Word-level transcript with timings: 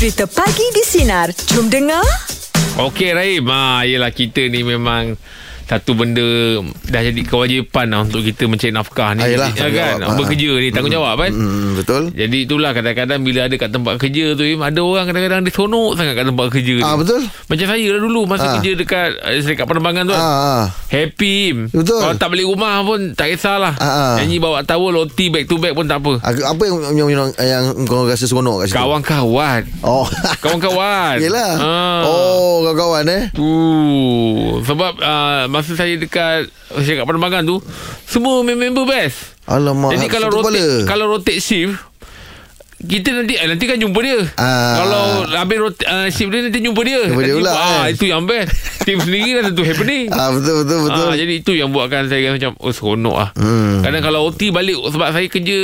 Cerita 0.00 0.24
Pagi 0.24 0.64
di 0.72 0.80
Sinar. 0.80 1.28
Jom 1.52 1.68
dengar. 1.68 2.00
Okey 2.80 3.12
Rahim 3.12 3.44
ha, 3.52 3.84
Yelah 3.84 4.08
kita 4.08 4.48
ni 4.48 4.64
memang 4.64 5.12
satu 5.62 5.92
benda 5.92 6.24
dah 6.84 7.02
jadi 7.02 7.20
kewajipan 7.20 7.86
lah 7.86 8.00
untuk 8.02 8.22
kita 8.22 8.44
mencari 8.44 8.70
nafkah 8.70 9.12
ni 9.12 9.20
Ah, 9.20 9.28
yelah, 9.28 9.48
ya 9.50 9.66
kan 9.66 9.96
tanggungjawab. 9.98 10.18
bekerja 10.18 10.50
ni 10.56 10.68
tanggungjawab 10.68 11.14
kan 11.16 11.32
Hmm, 11.32 11.68
betul. 11.74 12.02
jadi 12.10 12.36
itulah 12.40 12.70
kadang-kadang 12.70 13.20
bila 13.20 13.40
ada 13.44 13.54
kat 13.54 13.70
tempat 13.70 13.94
kerja 13.96 14.24
tu 14.32 14.42
Im, 14.42 14.60
ada 14.60 14.80
orang 14.80 15.04
kadang-kadang 15.04 15.40
dia 15.40 15.52
seronok 15.52 15.90
sangat 15.94 16.14
kat 16.14 16.24
tempat 16.26 16.46
kerja 16.48 16.74
Ah, 16.78 16.92
ni 16.92 16.98
betul. 16.98 17.20
macam 17.46 17.66
saya 17.66 17.86
lah 17.88 18.00
dulu 18.00 18.20
masa 18.24 18.44
Ah. 18.44 18.52
kerja 18.56 18.70
dekat 18.74 19.08
eh, 19.20 19.42
dekat 19.44 19.64
penerbangan 19.64 20.04
tu. 20.04 20.12
Ah, 20.12 20.22
ah. 20.22 20.64
happy 20.86 21.34
Im. 21.48 21.58
Betul. 21.68 21.98
kalau 21.98 22.14
tak 22.14 22.28
balik 22.28 22.46
rumah 22.46 22.74
pun 22.80 23.00
tak 23.12 23.30
kisahlah 23.30 23.74
Ah, 23.74 23.86
ah. 23.86 24.14
nyanyi 24.16 24.36
bawa 24.36 24.62
towel 24.62 24.94
OT 25.00 25.28
back 25.28 25.44
to 25.44 25.56
back 25.56 25.72
pun 25.72 25.84
tak 25.84 25.98
apa 25.98 26.18
Apa 26.22 26.62
yang, 26.62 26.76
yang, 26.94 27.08
yang, 27.10 27.28
yang 27.36 27.64
kau 27.84 28.04
rasa 28.04 28.24
seronok 28.24 28.62
kat 28.62 28.66
situ? 28.68 28.76
kawan-kawan 28.76 29.62
Oh. 29.80 30.04
kawan-kawan 30.42 31.16
Yelah. 31.16 31.52
Ah. 31.56 32.00
Oh, 32.02 32.62
kawan-kawan 32.62 33.04
eh. 33.06 33.24
Uh, 33.34 34.60
sebab 34.62 34.92
uh, 34.98 35.44
masa 35.60 35.76
saya 35.76 35.94
dekat 36.00 36.48
saya 36.72 36.94
kat 36.96 37.06
penerbangan 37.06 37.44
tu 37.44 37.56
semua 38.08 38.40
member 38.40 38.88
best. 38.88 39.36
Alamak. 39.44 39.92
Jadi 39.92 40.08
kalau 40.08 40.28
rotate 40.32 40.56
kepala. 40.56 40.88
kalau 40.88 41.04
rotate 41.12 41.44
shift 41.44 41.76
kita 42.80 43.12
nanti 43.12 43.36
eh, 43.36 43.44
nanti 43.44 43.68
kan 43.68 43.76
jumpa 43.76 44.00
dia. 44.00 44.24
Ah. 44.40 44.80
Kalau 44.80 45.02
habis 45.36 45.58
rot, 45.60 45.76
uh, 45.84 46.08
shift 46.08 46.32
dia 46.32 46.48
nanti 46.48 46.64
jumpa 46.64 46.80
dia. 46.80 47.12
Jumpa 47.12 47.22
dia 47.28 47.36
pula, 47.36 47.52
ah, 47.52 47.84
kan? 47.84 47.92
itu 47.92 48.04
yang 48.08 48.24
best. 48.24 48.56
Tim 48.88 48.96
sendiri 49.04 49.36
dah 49.36 49.52
tentu 49.52 49.62
happening. 49.68 50.08
Ah, 50.08 50.32
betul, 50.32 50.64
betul, 50.64 50.78
betul. 50.88 51.06
Ah, 51.12 51.16
jadi 51.16 51.32
itu 51.44 51.52
yang 51.52 51.68
buatkan 51.76 52.08
saya 52.08 52.32
macam 52.32 52.56
oh 52.56 52.72
seronok 52.72 53.16
ah. 53.20 53.28
Hmm. 53.36 53.84
Kadang 53.84 54.00
kalau 54.00 54.32
OT 54.32 54.48
balik 54.48 54.80
sebab 54.80 55.12
saya 55.12 55.28
kerja 55.28 55.58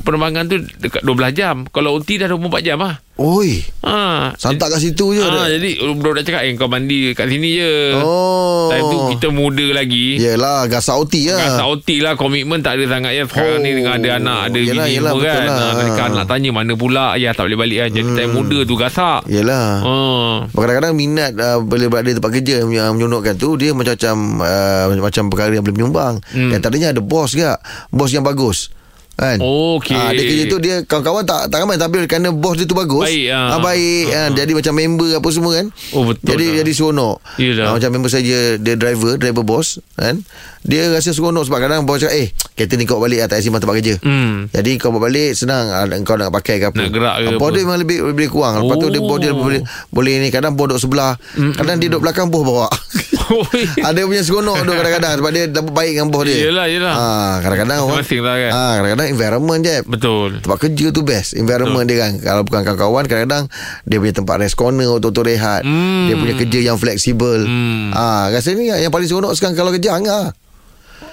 penerbangan 0.00 0.48
tu 0.48 0.56
dekat 0.80 1.04
12 1.04 1.36
jam. 1.36 1.56
Kalau 1.68 2.00
OT 2.00 2.16
dah 2.16 2.32
24 2.32 2.64
jam 2.64 2.80
ah. 2.80 2.96
Oi. 3.14 3.62
Ha, 3.86 4.34
Santak 4.34 4.74
kat 4.74 4.82
situ 4.82 5.14
je. 5.14 5.22
Ah, 5.22 5.30
dah. 5.30 5.46
jadi 5.46 5.78
budak-budak 5.86 6.26
cakap 6.26 6.42
eh 6.42 6.58
kau 6.58 6.66
mandi 6.66 7.14
kat 7.14 7.30
sini 7.30 7.46
je. 7.54 7.94
Oh. 7.94 8.66
Time 8.66 8.90
tu 8.90 8.98
kita 9.14 9.30
muda 9.30 9.62
lagi. 9.70 10.18
Yelah, 10.18 10.66
gasak 10.66 10.98
OT 10.98 11.30
lah. 11.30 11.38
Rasa 11.38 11.62
OT 11.64 12.02
lah 12.02 12.18
Komitmen 12.18 12.58
tak 12.58 12.74
ada 12.74 12.90
sangat 12.90 13.14
ya 13.14 13.22
Sekarang 13.22 13.54
Oh. 13.54 13.62
ni 13.62 13.70
dengan 13.70 13.94
ada 13.94 14.08
anak 14.16 14.38
Ada 14.46 14.58
Yelah, 14.58 14.66
bini 14.82 14.94
yelah, 14.94 15.12
semua 15.12 15.22
kan 15.22 15.42
lah. 15.44 15.72
ha, 15.94 16.02
anak 16.08 16.26
tanya 16.26 16.50
Mana 16.50 16.72
pula 16.74 17.06
Ya 17.14 17.30
tak 17.30 17.44
boleh 17.44 17.58
balik 17.60 17.78
kan 17.78 17.90
Jadi 17.92 18.08
time 18.14 18.32
muda 18.32 18.58
tu 18.64 18.74
gasak 18.74 19.20
Yelah. 19.26 19.68
Oh. 19.84 20.34
Kadang-kadang 20.50 20.94
minat 20.96 21.30
uh, 21.36 21.58
bila 21.60 21.86
berada 21.88 22.08
di 22.08 22.16
tempat 22.16 22.32
kerja 22.32 22.54
yang 22.66 22.98
menyonokkan 22.98 23.34
tu 23.36 23.54
dia 23.54 23.70
macam-macam 23.70 24.16
uh, 24.42 24.84
macam 24.98 25.22
perkara 25.28 25.50
yang 25.52 25.62
boleh 25.62 25.76
menyumbang. 25.76 26.14
Hmm. 26.26 26.38
Hmm. 26.40 26.50
Dan 26.50 26.58
tadinya 26.60 26.88
ada 26.90 26.98
bos 26.98 27.30
gak, 27.30 27.62
bos 27.88 28.10
yang 28.10 28.22
bagus. 28.22 28.74
Kan? 29.14 29.38
Okey. 29.38 29.94
Ah, 29.94 30.10
dia 30.10 30.22
kerja 30.22 30.44
tu 30.44 30.58
dia 30.58 30.74
kawan-kawan 30.82 31.22
tak 31.22 31.46
tak 31.46 31.62
ramai 31.62 31.78
tapi 31.78 32.02
kerana 32.04 32.28
bos 32.28 32.54
dia 32.54 32.66
tu 32.66 32.74
bagus. 32.74 33.06
Baik, 33.06 33.30
ah, 33.30 33.58
baik 33.58 34.04
ah, 34.10 34.28
jadi 34.32 34.52
macam 34.52 34.74
member 34.74 35.10
apa 35.14 35.28
semua 35.30 35.52
kan. 35.54 35.66
Oh, 35.90 36.02
betul 36.02 36.26
Jadi 36.26 36.44
lah. 36.44 36.54
jadi 36.60 36.70
seronok. 36.72 37.16
Yelah. 37.36 37.64
Ah, 37.64 37.72
macam 37.72 37.90
member 37.90 38.10
saya 38.10 38.22
dia 38.56 38.74
driver, 38.74 39.14
driver 39.14 39.40
bos 39.40 39.78
kan. 39.94 40.18
Dia 40.60 40.90
rasa 40.90 41.14
seronok 41.14 41.44
sebab 41.44 41.58
kadang 41.58 41.84
bos 41.84 42.00
cakap 42.00 42.16
eh 42.16 42.28
kereta 42.54 42.74
ni 42.74 42.84
kau 42.84 42.98
balik 42.98 43.22
ah, 43.22 43.30
tak 43.30 43.38
simpan 43.38 43.58
tempat 43.58 43.78
kerja. 43.78 43.94
Hmm. 44.00 44.50
Jadi 44.50 44.72
kau 44.76 44.90
balik 44.90 45.32
senang 45.32 45.70
ah, 45.70 45.86
kau 46.02 46.18
nak 46.18 46.34
pakai 46.34 46.58
ke 46.58 46.66
apa. 46.68 46.76
Nak 46.76 46.90
gerak 46.90 47.14
ke 47.16 47.28
Bos 47.34 47.46
apa. 47.46 47.54
dia 47.54 47.62
memang 47.62 47.78
lebih 47.78 47.98
lebih 48.04 48.26
kurang. 48.28 48.54
Lepas 48.60 48.76
tu 48.76 48.88
dia 48.88 48.98
bos 49.00 49.18
dia 49.18 49.30
Oh. 49.30 49.38
boleh 49.40 49.62
boleh 49.88 50.14
ni 50.18 50.28
kadang 50.28 50.54
bos 50.54 50.66
duduk 50.66 50.80
sebelah, 50.80 51.14
kadang 51.54 51.78
dia 51.78 51.86
duduk 51.86 52.02
belakang 52.02 52.26
bos 52.28 52.42
bawa. 52.42 52.66
Ada 53.88 54.00
punya 54.02 54.20
seronok 54.20 54.56
tu 54.60 54.72
kadang-kadang 54.72 55.12
sebab 55.16 55.30
dia 55.30 55.44
dapat 55.46 55.72
baik 55.72 55.90
dengan 55.92 56.08
bos 56.08 56.22
dia. 56.22 56.36
Yelah, 56.42 56.66
yelah. 56.66 56.94
Ah, 56.94 57.34
kadang-kadang 57.38 57.78
orang 57.82 58.00
lah 58.00 58.36
kan. 58.38 58.50
Ah, 58.50 58.72
kadang-kadang 58.76 59.08
environment 59.08 59.60
je. 59.60 59.76
Betul 59.84 60.28
Tempat 60.40 60.58
kerja 60.60 60.86
tu 60.88 61.00
best 61.00 61.34
Environment 61.34 61.82
dia 61.82 61.98
kan 62.00 62.12
Kalau 62.16 62.42
bukan 62.42 62.60
kawan-kawan 62.62 63.04
Kadang-kadang 63.04 63.44
Dia 63.82 63.96
punya 63.96 64.14
tempat 64.14 64.36
rest 64.38 64.54
corner 64.54 64.88
Untuk 64.88 65.22
rehat 65.22 65.60
Hmm. 65.60 66.06
Dia 66.06 66.16
punya 66.16 66.34
kerja 66.34 66.58
yang 66.62 66.76
fleksibel 66.76 67.44
Hmm. 67.44 67.90
ah, 67.90 68.28
Rasa 68.28 68.52
ni 68.52 68.66
yang 68.66 68.88
paling 68.88 69.04
seronok 69.04 69.32
sekarang 69.32 69.54
Kalau 69.54 69.70
kerja 69.70 69.94
Angah 69.94 70.32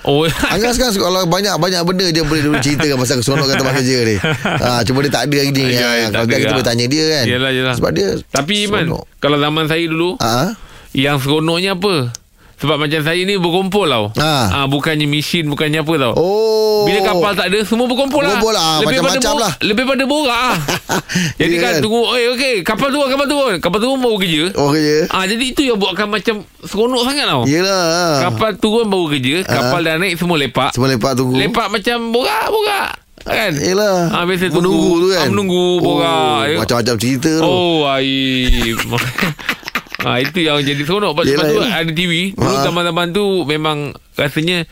Oh 0.01 0.25
Angah 0.25 0.71
sekarang 0.71 0.94
Kalau 0.95 1.21
banyak-banyak 1.25 1.81
benda 1.83 2.05
Dia 2.09 2.23
boleh 2.23 2.41
dia 2.41 2.50
boleh 2.50 2.63
ceritakan 2.63 2.95
Pasal 2.97 3.16
keseronokan 3.19 3.55
tempat 3.55 3.73
kerja 3.77 3.97
dia 4.01 4.19
ah, 4.66 4.81
Cuma 4.81 4.97
dia 5.00 5.11
tak 5.11 5.23
ada 5.25 5.35
hari 5.38 5.51
ni 5.51 5.63
Ya, 5.69 5.81
ah, 5.81 5.94
ya, 5.94 6.07
Kalau 6.09 6.25
kita 6.25 6.41
lah. 6.41 6.53
boleh 6.53 6.67
tanya 6.67 6.85
dia 6.88 7.03
kan 7.11 7.25
Yelah, 7.27 7.51
yelah. 7.51 7.73
Sebab 7.75 7.91
dia 7.91 8.07
Tapi 8.27 8.53
Iman. 8.66 8.85
Kalau 9.19 9.38
zaman 9.38 9.66
saya 9.66 9.83
dulu 9.85 10.17
ah, 10.17 10.55
Yang 10.91 11.18
seronoknya 11.22 11.74
apa 11.74 12.12
Sebab 12.57 12.78
macam 12.78 13.02
saya 13.02 13.18
ni 13.19 13.35
berkumpul 13.35 13.85
tau 13.85 14.13
Ah. 14.16 14.53
ah, 14.53 14.66
Bukannya 14.66 15.03
mesin 15.03 15.47
Bukannya 15.47 15.81
apa 15.81 15.94
tau 15.97 16.13
Oh 16.16 16.84
Bila 16.84 17.00
kapal 17.02 17.34
tak 17.34 17.47
ada 17.47 17.57
Semua 17.63 17.85
berkumpul 17.85 18.19
lah 18.19 18.35
Berkumpul 18.35 18.53
lah, 18.53 18.72
Lebih 18.78 18.85
pada 18.94 19.01
macam-macam 19.09 19.34
lah. 19.40 19.51
Lebih 19.62 19.84
pada 19.88 20.03
borak 20.06 20.41
lah 20.46 20.57
Jadi 21.40 21.47
Ya 21.50 21.59
kan 21.59 21.72
kan? 21.72 21.81
tunggu 21.81 22.01
Eh 22.12 22.28
okey 22.31 22.56
Kapal 22.62 22.88
turun 22.90 23.07
Kapal 23.07 23.25
turun 23.25 23.53
Kapal 23.57 23.80
turun 23.80 23.97
baru 23.97 24.18
kerja 24.19 24.44
Oh 24.53 24.69
kerja 24.69 24.97
Ah 25.09 25.24
jadi 25.25 25.41
itu 25.44 25.62
yang 25.63 25.78
buatkan 25.78 26.06
macam 26.07 26.35
seronok 26.62 27.01
sangat 27.01 27.25
tau. 27.25 27.41
Yelah 27.46 28.22
Kapal 28.22 28.51
turun 28.56 28.85
baru 28.85 29.06
kerja, 29.09 29.35
kapal 29.41 29.80
dah 29.81 29.96
naik 29.96 30.16
semua 30.16 30.38
lepak. 30.38 30.69
Ah. 30.69 30.72
Semua 30.72 30.88
lepak 30.88 31.12
tunggu 31.13 31.34
Lepak 31.34 31.68
macam 31.68 31.97
borak-borak. 32.12 32.90
Kan? 33.22 33.51
Yelah 33.56 34.09
Ah 34.12 34.24
biasa 34.24 34.50
Menunggu 34.50 34.62
tunggu. 34.91 34.94
tu 35.00 35.07
kan 35.09 35.19
Ah, 35.19 35.28
menunggu 35.30 35.63
borak. 35.80 36.41
oh, 36.51 36.59
Macam-macam 36.59 36.96
cerita 36.96 37.30
tu 37.31 37.41
Oh, 37.44 37.85
ai. 37.85 38.75
ah 40.01 40.17
itu 40.17 40.39
yang 40.39 40.57
jadi 40.59 40.81
seronok. 40.81 41.13
Lepas 41.13 41.25
Yelah, 41.25 41.45
tu 41.45 41.56
yelah. 41.57 41.72
ada 41.75 41.91
TV. 41.91 42.13
Dulu 42.31 42.50
Ah. 42.51 42.63
zaman-zaman 42.63 43.07
tu 43.12 43.23
memang 43.44 43.78
rasanya 44.13 44.66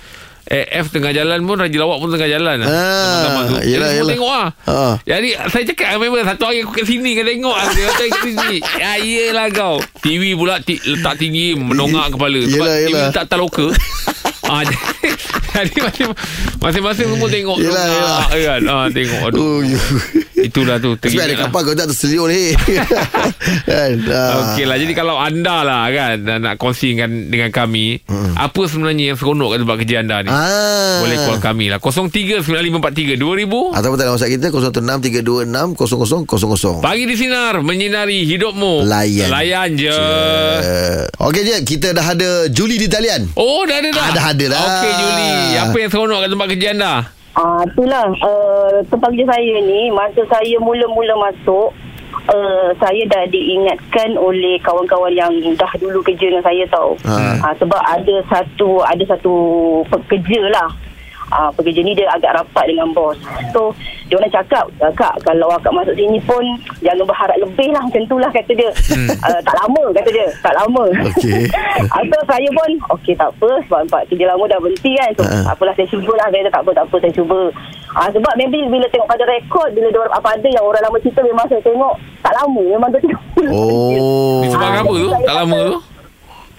eh, 0.45 0.65
F 0.75 0.89
tengah 0.89 1.11
jalan 1.11 1.43
pun 1.43 1.55
Raja 1.55 1.77
Lawak 1.77 1.97
pun 1.99 2.09
tengah 2.09 2.25
jalan 2.27 2.55
lah. 2.57 2.67
Ah, 2.67 3.45
tu. 3.45 3.55
Jadi 3.55 3.69
yelah, 3.69 3.85
semua 3.85 3.93
yelah. 3.93 4.09
tengok 4.09 4.31
lah. 4.31 4.47
Ah. 4.65 4.93
Jadi 5.03 5.29
saya 5.45 5.63
cakap 5.63 5.87
memang 5.95 6.25
satu 6.25 6.43
hari 6.43 6.57
aku 6.59 6.73
kat 6.73 6.85
sini 6.85 7.11
kan 7.13 7.23
tengok 7.23 7.53
lah. 7.53 7.65
Dia 7.69 7.85
kata 7.87 8.03
kat 8.03 8.21
sini. 8.25 8.57
Ya 8.75 8.91
iyalah 8.97 9.47
kau. 9.49 9.75
TV 9.99 10.33
pula 10.33 10.57
ti- 10.59 10.81
letak 10.81 11.15
tinggi 11.15 11.53
menongak 11.53 12.09
kepala. 12.11 12.41
Sebab 12.41 12.65
Yelah, 12.65 12.75
TV 12.75 12.89
yelah. 12.89 13.07
letak 13.07 13.25
tak 13.25 13.37
loka. 13.37 13.67
ah, 14.43 14.65
jadi 15.55 15.77
masing- 15.83 16.17
masing-masing 16.57 17.07
semua 17.07 17.29
tengok. 17.29 17.57
Yelah, 17.59 17.85
tengok, 17.85 18.17
Kan? 18.41 18.61
Ah, 18.65 18.87
tengok. 18.89 19.21
Aduh. 19.29 19.61
Itulah 20.41 20.77
tu. 20.77 20.93
Sebab 20.95 21.19
ada 21.19 21.29
lah. 21.29 21.37
kapal 21.45 21.59
kau 21.61 21.73
tak 21.73 21.87
terseliur 21.87 22.27
ni 22.27 22.51
kan? 23.65 23.91
Ah. 24.07 24.53
Okey 24.53 24.63
lah 24.63 24.75
Jadi 24.75 24.91
kalau 24.93 25.15
anda 25.15 25.61
lah 25.61 25.87
kan 25.87 26.15
Nak 26.21 26.55
kongsikan 26.55 27.27
dengan 27.27 27.49
kami 27.49 27.99
hmm. 28.01 28.33
Apa 28.35 28.65
sebenarnya 28.65 29.09
yang 29.09 29.15
seronok 29.15 29.47
Kat 29.51 29.57
tempat 29.59 29.75
kerja 29.79 29.95
anda 29.99 30.15
ni 30.21 30.29
Ah. 30.29 30.99
Boleh 30.99 31.15
call 31.19 31.37
kami 31.39 31.65
lah 31.67 31.77
0395432000 31.77 33.73
Ataupun 33.73 33.95
dalam 33.95 34.11
WhatsApp 34.13 34.31
kita 34.31 34.47
0163260000. 34.49 36.79
Pagi 36.79 37.03
di 37.03 37.15
Sinar 37.15 37.59
Menyinari 37.59 38.23
hidupmu 38.25 38.83
Layan. 38.83 39.27
Layan 39.29 39.69
je 39.75 39.97
Okey 41.19 41.41
je 41.43 41.55
kita 41.63 41.91
dah 41.91 42.05
ada 42.09 42.29
Juli 42.47 42.75
di 42.75 42.87
talian. 42.87 43.27
Oh 43.35 43.63
dah 43.63 43.77
ada 43.77 43.89
dah 43.89 44.01
Ah, 44.01 44.11
dah 44.11 44.25
ada 44.31 44.45
dah. 44.47 44.59
Okey 44.59 44.91
Juli 44.93 45.29
Apa 45.59 45.77
yang 45.77 45.89
seronok 45.89 46.17
kat 46.19 46.29
tempat 46.29 46.47
kerja 46.49 46.67
anda 46.71 46.93
Ah, 47.37 47.61
itulah 47.61 48.09
uh, 48.25 48.81
tempat 48.89 49.13
kerja 49.13 49.25
saya 49.29 49.55
ni 49.61 49.93
masa 49.93 50.25
saya 50.25 50.57
mula-mula 50.57 51.13
masuk 51.29 51.71
uh, 52.25 52.69
saya 52.81 53.05
dah 53.05 53.23
diingatkan 53.29 54.17
oleh 54.17 54.57
kawan-kawan 54.65 55.13
yang 55.13 55.31
dah 55.55 55.69
dulu 55.77 56.01
kerja 56.01 56.29
dengan 56.33 56.43
saya 56.43 56.65
tau. 56.73 56.97
Ha. 57.05 57.45
Ah, 57.45 57.53
sebab 57.55 57.79
ada 57.79 58.15
satu 58.27 58.81
ada 58.81 59.03
satu 59.05 59.33
pekerja 59.87 60.49
lah. 60.49 60.69
Ah, 61.29 61.49
pekerja 61.53 61.79
ni 61.79 61.93
dia 61.93 62.09
agak 62.09 62.33
rapat 62.33 62.65
dengan 62.65 62.89
bos. 62.89 63.13
So, 63.49 63.69
dia 64.05 64.17
orang 64.17 64.33
cakap, 64.33 64.65
"Ah, 64.81 64.89
Kak, 64.91 65.21
kalau 65.21 65.45
akak 65.51 65.69
masuk 65.69 65.93
sini 65.93 66.17
pun 66.21 66.41
jangan 66.81 67.05
berharap 67.05 67.37
lebih 67.37 67.69
lah. 67.69 67.81
Macam 67.81 68.03
tu 68.03 68.17
lah 68.17 68.29
kata 68.29 68.51
dia. 68.51 68.69
Ah, 69.21 69.37
tak 69.39 69.55
lama 69.55 69.83
kata 69.93 70.09
dia, 70.09 70.27
tak 70.41 70.53
lama. 70.55 70.83
Okey. 71.05 71.45
Ah, 71.93 72.01
so 72.03 72.17
saya 72.25 72.49
pun 72.49 72.69
Okey 72.91 73.13
tak 73.13 73.29
apa. 73.31 73.49
Sebab 73.63 73.79
tempat 73.85 74.01
kerja 74.09 74.25
lama 74.27 74.43
dah 74.45 74.59
berhenti 74.59 74.91
kan. 74.95 75.09
So 75.13 75.23
tak 75.23 75.53
apalah 75.53 75.73
saya 75.73 75.87
cuba 75.87 76.11
lah. 76.15 76.27
Saya 76.27 76.41
kata 76.41 76.51
tak 76.51 76.61
apa 76.61 76.71
tak 76.73 76.85
apa 76.85 76.95
saya 76.99 77.13
cuba. 77.13 77.41
Ah, 77.89 78.09
Sebab 78.09 78.33
maybe 78.37 78.59
bila 78.69 78.85
tengok 78.89 79.09
pada 79.09 79.25
rekod 79.25 79.65
Bila 79.73 79.89
dia 79.89 79.97
orang 79.97 80.13
apa 80.13 80.37
ada 80.37 80.45
yang 80.45 80.61
orang 80.61 80.77
lama 80.77 81.01
cerita 81.01 81.25
Memang 81.25 81.49
saya 81.49 81.57
tengok 81.57 81.93
Tak 82.21 82.33
lama. 82.37 82.61
Memang 82.69 82.89
dia 82.93 83.01
Oh. 83.49 84.45
Sebab 84.45 84.61
Ah, 84.61 84.77
apa 84.77 84.93
tu? 84.93 85.09
Tak 85.09 85.35
lama 85.35 85.57
tu 85.65 85.77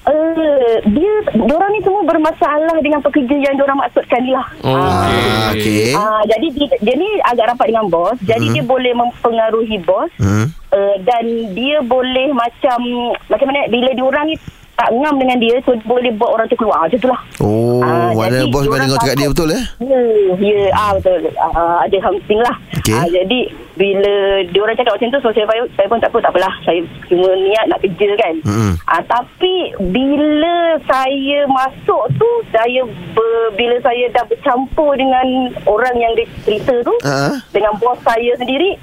Uh, 0.00 0.76
dia 0.88 1.12
Diorang 1.36 1.70
ni 1.70 1.84
semua 1.84 2.00
bermasalah 2.08 2.80
Dengan 2.80 3.04
pekerja 3.04 3.36
yang 3.36 3.52
diorang 3.52 3.76
maksudkan 3.76 4.24
ni 4.24 4.32
lah 4.32 4.48
Oh, 4.64 4.72
Ah, 4.72 5.50
Ah, 5.50 5.52
okey. 5.52 5.92
Ah, 5.92 6.22
jadi 6.24 6.46
dia, 6.54 6.68
dia 6.78 6.94
ni 6.94 7.08
agak 7.26 7.52
rapat 7.52 7.74
dengan 7.74 7.90
bos. 7.90 8.14
Jadi 8.22 8.54
dia 8.54 8.62
boleh 8.62 8.94
mempengaruhi 8.94 9.82
bos. 9.82 10.10
Hmm. 10.16 10.46
Uh, 10.70 10.96
dan 11.02 11.24
dia 11.52 11.82
boleh 11.82 12.30
macam 12.30 12.78
macam 13.26 13.46
mana 13.50 13.66
bila 13.66 13.90
diorang 13.90 14.30
ni 14.30 14.38
tak 14.80 14.96
ngam 14.96 15.20
dengan 15.20 15.36
dia 15.36 15.60
so 15.60 15.76
dia 15.76 15.84
boleh 15.84 16.08
buat 16.16 16.30
orang 16.32 16.48
tu 16.48 16.56
keluar 16.56 16.88
macam 16.88 16.96
tu 16.96 17.08
lah. 17.12 17.20
Oh, 17.44 17.84
mana 18.16 18.40
jadi 18.40 18.48
bos 18.48 18.64
mana 18.64 18.88
kau 18.88 18.96
cakap 18.96 19.16
dia 19.20 19.28
betul 19.28 19.52
eh? 19.52 19.64
Ya, 19.84 20.00
ya, 20.40 20.60
ah 20.72 20.90
betul. 20.96 21.28
Ah, 21.36 21.84
ada 21.84 21.96
something 22.00 22.40
lah. 22.40 22.56
Okey. 22.80 22.96
Ah, 22.96 23.04
jadi 23.04 23.40
bila 23.76 24.12
diorang 24.48 24.76
cakap 24.76 24.96
macam 24.96 25.12
tu 25.12 25.20
so 25.20 25.28
saya, 25.36 25.64
saya 25.76 25.84
pun 25.84 26.00
tak 26.00 26.08
apa 26.08 26.18
tak 26.24 26.32
apalah. 26.32 26.54
Saya 26.64 26.80
cuma 27.06 27.28
niat 27.36 27.64
nak 27.68 27.80
kerja 27.84 28.08
kan. 28.16 28.34
Mm-mm. 28.40 28.72
Ah, 28.88 29.02
tapi 29.04 29.54
bila 29.92 30.56
saya 30.88 31.44
masuk 31.44 32.02
tu 32.16 32.30
saya 32.48 32.80
ber, 33.12 33.52
bila 33.54 33.76
saya 33.84 34.08
dah 34.10 34.24
bercampur 34.24 34.96
dengan 34.96 35.26
orang 35.68 35.92
yang 36.00 36.12
dia 36.16 36.24
cerita 36.40 36.72
tu 36.80 36.96
Ah. 37.04 37.36
dengan 37.52 37.76
bos 37.76 38.00
saya 38.00 38.32
sendiri 38.40 38.80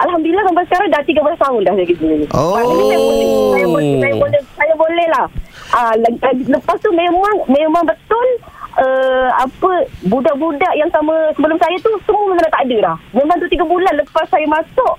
Alhamdulillah 0.00 0.44
sampai 0.48 0.64
sekarang 0.66 0.88
dah 0.88 1.02
13 1.04 1.44
tahun 1.44 1.60
dah 1.64 1.72
saya 1.76 1.86
kerja 1.86 2.06
ni. 2.08 2.26
Oh. 2.32 2.54
Maknanya 2.56 2.84
saya 2.84 2.98
boleh, 3.00 3.26
saya 3.50 3.66
boleh, 3.66 3.92
saya 4.00 4.14
boleh, 4.16 4.40
saya 4.56 4.74
boleh 4.74 5.06
lah. 5.12 5.26
Ah, 5.70 5.92
le- 5.94 6.18
le- 6.18 6.48
lepas 6.50 6.76
tu 6.80 6.90
memang 6.90 7.34
memang 7.46 7.84
betul 7.86 8.28
uh, 8.74 9.28
apa 9.38 9.70
budak-budak 10.06 10.72
yang 10.74 10.90
sama 10.90 11.14
sebelum 11.36 11.58
saya 11.60 11.76
tu 11.78 11.90
semua 12.08 12.32
memang 12.32 12.50
tak 12.50 12.64
ada 12.66 12.76
dah. 12.90 12.96
Memang 13.14 13.36
tu 13.38 13.46
3 13.46 13.60
bulan 13.62 13.94
lepas 14.00 14.26
saya 14.26 14.46
masuk 14.48 14.94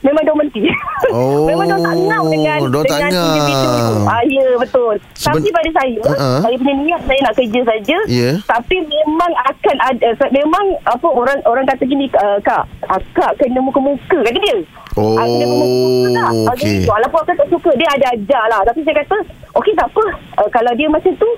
memang 0.00 0.22
dia 0.22 0.32
berhenti. 0.32 0.62
Oh, 1.08 1.46
memang 1.46 1.64
dia 1.64 1.78
tak 1.78 1.94
ngau 1.96 2.24
dengan 2.26 2.58
dia 2.60 2.82
tak 2.84 2.98
dengan 2.98 3.08
ngau. 3.08 3.26
individu 3.30 3.66
itu. 3.70 3.96
Ah, 4.04 4.22
ya 4.24 4.46
betul. 4.56 4.94
Seben- 5.14 5.40
Tapi 5.40 5.48
pada 5.48 5.70
saya, 5.72 6.00
Uh-uh. 6.04 6.38
saya 6.42 6.54
punya 6.58 6.74
niat 6.76 7.00
saya 7.02 7.20
nak 7.22 7.34
kerja 7.34 7.60
saja. 7.64 7.98
Ya. 8.04 8.30
Tapi 8.44 8.76
memang 8.82 9.32
akan 9.46 9.76
ada 9.80 10.08
memang 10.30 10.64
apa 10.84 11.06
orang 11.08 11.38
orang 11.44 11.64
kata 11.64 11.82
gini 11.82 12.10
uh, 12.12 12.36
kak, 12.40 12.60
akak 12.84 13.30
kena 13.36 13.58
muka-muka 13.58 14.18
kata 14.20 14.38
dia. 14.38 14.58
Oh, 14.94 15.14
Ah, 15.14 15.24
kena 15.24 15.44
muka-muka 15.46 16.08
tak? 16.10 16.26
Ah, 16.26 16.52
okey. 16.52 16.66
gitu. 16.76 16.88
Walaupun 16.88 17.18
akak 17.20 17.36
tak 17.36 17.48
suka 17.48 17.70
dia 17.74 17.88
ada 17.88 18.06
ajar 18.10 18.44
lah. 18.48 18.60
Tapi 18.64 18.80
saya 18.82 18.94
kata 18.98 19.16
okey 19.54 19.72
tak 19.72 19.88
apa. 19.88 20.04
Uh, 20.36 20.48
kalau 20.50 20.72
dia 20.74 20.88
macam 20.88 21.12
tu 21.14 21.30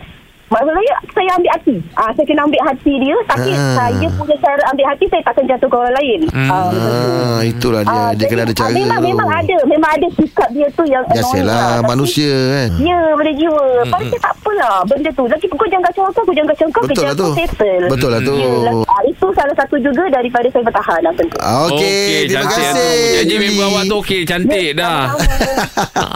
Maksud 0.51 0.73
saya, 0.73 0.93
saya 1.09 1.31
ambil 1.33 1.51
hati. 1.53 1.75
Ah, 1.95 2.11
saya 2.11 2.25
kena 2.25 2.43
ambil 2.43 2.63
hati 2.65 2.93
dia. 2.99 3.17
Tapi 3.25 3.51
Ah. 3.53 3.75
saya 3.79 4.07
punya 4.11 4.37
cara 4.37 4.63
ambil 4.67 4.83
hati, 4.85 5.05
saya 5.07 5.23
takkan 5.23 5.45
jatuh 5.47 5.69
ke 5.69 5.77
orang 5.77 5.95
lain. 5.95 6.21
Ah, 6.29 6.43
macam 6.43 6.67
tu. 6.67 6.79
Ah, 6.83 7.41
itulah 7.45 7.83
dia. 7.85 7.95
Ah, 7.97 8.11
dia 8.11 8.27
kena 8.27 8.43
ada 8.43 8.51
jadi, 8.51 8.59
cara. 8.59 8.67
ah, 8.67 8.75
memang, 8.77 9.01
memang 9.01 9.29
ada. 9.31 9.57
Memang 9.65 9.91
ada 9.93 10.07
sikap 10.13 10.49
dia 10.51 10.67
tu 10.71 10.83
yang 10.85 11.05
annoying 11.07 11.47
lah. 11.47 11.55
Biasalah 11.55 11.87
manusia 11.87 12.35
kan. 12.51 12.69
Ya, 12.81 12.99
pada 13.13 13.33
jiwa. 13.33 13.63
Pada 13.87 14.05
saya 14.05 14.21
tak 14.21 14.33
apalah 14.35 14.77
benda 14.85 15.11
tu. 15.13 15.25
Lagi 15.25 15.47
kau 15.47 15.67
jangan 15.69 15.85
kacau 15.87 16.03
aku, 16.05 16.19
aku 16.21 16.33
jangan 16.33 16.49
kacau 16.51 16.67
kau. 16.69 16.83
Betul 16.85 17.05
lah 17.05 17.15
tu. 17.15 17.29
settle. 17.33 17.85
Betul 17.87 18.11
lah 18.11 18.21
tu. 18.21 18.35
Ya, 18.35 18.51
lah. 18.61 18.75
Ah, 18.91 19.03
itu 19.05 19.27
salah 19.31 19.55
satu 19.55 19.77
juga 19.79 20.03
daripada 20.11 20.47
saya 20.49 20.63
bertahan. 20.65 21.01
lah, 21.01 21.13
tentu. 21.15 21.37
Ah, 21.39 21.71
Okey, 21.71 22.27
terima 22.27 22.45
kasih. 22.45 23.23
Julie. 23.23 23.39
member 23.41 23.67
awak 23.67 23.83
tu 23.87 23.97
okey, 24.01 24.21
cantik 24.25 24.75
dah. 24.75 25.01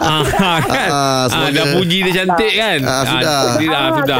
Ah, 0.05 0.21
kan? 0.61 0.89
Ah, 0.91 1.25
Ah, 1.25 1.49
dah 1.49 1.65
puji 1.73 1.97
dia 2.03 2.13
cantik 2.15 2.53
kan? 2.53 2.77
Ah, 2.83 3.01
sudah. 3.03 3.39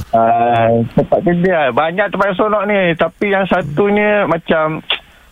Uh, 0.09 0.81
tempat 0.91 1.19
kerja 1.21 1.69
banyak 1.69 2.07
tempat 2.07 2.25
yang 2.25 2.37
seronok 2.37 2.63
ni 2.65 2.79
tapi 2.95 3.25
yang 3.29 3.45
satunya 3.45 4.25
macam 4.25 4.81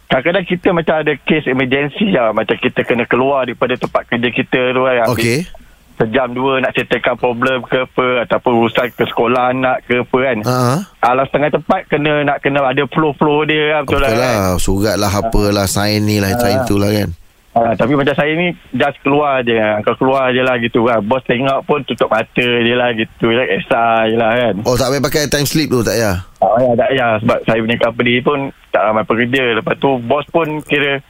kadang-kadang 0.08 0.46
kita 0.46 0.68
macam 0.70 0.96
ada 0.98 1.14
case 1.20 1.48
emergency 1.48 2.10
lah 2.10 2.30
macam 2.30 2.56
kita 2.56 2.82
kena 2.82 3.04
keluar 3.04 3.44
daripada 3.44 3.74
tempat 3.74 4.06
kerja 4.06 4.30
kita 4.30 4.62
tu 4.72 4.82
kan 4.84 5.10
Okey. 5.10 5.50
sejam 5.98 6.30
dua 6.30 6.62
nak 6.62 6.72
settlekan 6.72 7.18
problem 7.18 7.66
ke 7.66 7.84
apa 7.84 8.08
ataupun 8.24 8.52
urusan 8.56 8.88
ke 8.92 9.04
sekolah 9.04 9.50
anak 9.50 9.82
ke 9.84 10.00
apa 10.00 10.18
kan 10.22 10.38
Ha. 10.46 10.58
alam 11.02 11.26
setengah 11.26 11.52
tempat 11.52 11.80
kena 11.88 12.22
nak 12.24 12.38
kena 12.38 12.62
ada 12.62 12.86
flow-flow 12.86 13.44
dia 13.44 13.64
kan, 13.74 13.82
betul 13.84 13.98
Betul 13.98 14.02
lah, 14.04 14.12
kan? 14.12 14.38
lah. 14.38 14.56
Surat 14.58 14.96
lah 14.96 15.12
apalah 15.12 15.66
sign 15.66 16.06
ni 16.06 16.22
lah 16.22 16.38
sign 16.38 16.62
tu 16.64 16.78
lah 16.78 16.94
kan. 16.94 17.10
Ha, 17.58 17.74
tapi 17.74 17.98
macam 17.98 18.14
saya 18.14 18.38
ni 18.38 18.54
just 18.78 19.02
keluar 19.02 19.42
je 19.42 19.58
Kau 19.82 19.98
keluar 19.98 20.30
je 20.30 20.46
lah 20.46 20.62
gitu 20.62 20.86
kan 20.86 21.02
Bos 21.02 21.26
tengok 21.26 21.66
pun 21.66 21.82
tutup 21.90 22.06
mata 22.06 22.38
je 22.38 22.74
lah 22.78 22.94
gitu 22.94 23.34
kan 23.34 23.48
Esah 23.50 24.06
je 24.06 24.14
lah 24.14 24.32
kan 24.38 24.54
Oh 24.62 24.78
tak 24.78 24.94
payah 24.94 25.02
pakai 25.02 25.26
time 25.26 25.50
slip 25.50 25.74
tu 25.74 25.82
tak 25.82 25.98
ya. 25.98 26.22
Tak 26.38 26.52
payah, 26.54 26.74
tak 26.78 26.90
payah. 26.94 27.12
Sebab 27.26 27.38
saya 27.50 27.60
punya 27.66 27.78
company 27.82 28.14
pun 28.22 28.40
tak 28.70 28.84
ramai 28.86 29.04
pekerja. 29.10 29.44
Lepas 29.58 29.76
tu 29.82 29.90
bos 30.06 30.26
pun 30.30 30.62
kira 30.62 31.02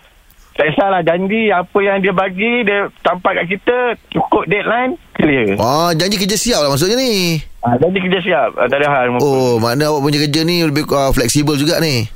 tak 0.57 0.73
kisahlah 0.73 1.05
janji 1.05 1.53
apa 1.53 1.77
yang 1.85 2.01
dia 2.01 2.09
bagi 2.15 2.65
dia 2.65 2.89
tampak 3.05 3.43
kat 3.43 3.45
kita 3.45 3.77
cukup 4.09 4.49
deadline 4.49 4.97
clear. 5.13 5.53
Oh, 5.61 5.93
janji 5.93 6.17
kerja 6.17 6.33
siap 6.33 6.65
lah 6.65 6.73
maksudnya 6.73 6.97
ni. 6.97 7.37
Ha, 7.61 7.77
janji 7.77 7.99
kerja 8.01 8.19
siap. 8.23 8.49
Ah, 8.57 8.65
Tak 8.65 8.81
ada 8.81 8.89
hal. 8.89 9.05
Oh, 9.21 9.61
makna 9.61 9.93
awak 9.93 10.01
punya 10.01 10.17
kerja 10.25 10.41
ni 10.41 10.65
lebih 10.65 10.89
uh, 10.89 11.13
fleksibel 11.13 11.59
juga 11.59 11.77
ni. 11.77 12.09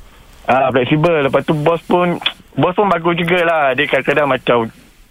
Ha, 0.50 0.74
fleksibel. 0.74 1.28
Lepas 1.28 1.46
tu 1.46 1.54
bos 1.54 1.78
pun 1.86 2.18
bos 2.56 2.76
pun 2.76 2.88
bagus 2.88 3.16
jugalah. 3.18 3.72
Dia 3.72 3.88
kadang-kadang 3.88 4.28
macam 4.28 4.58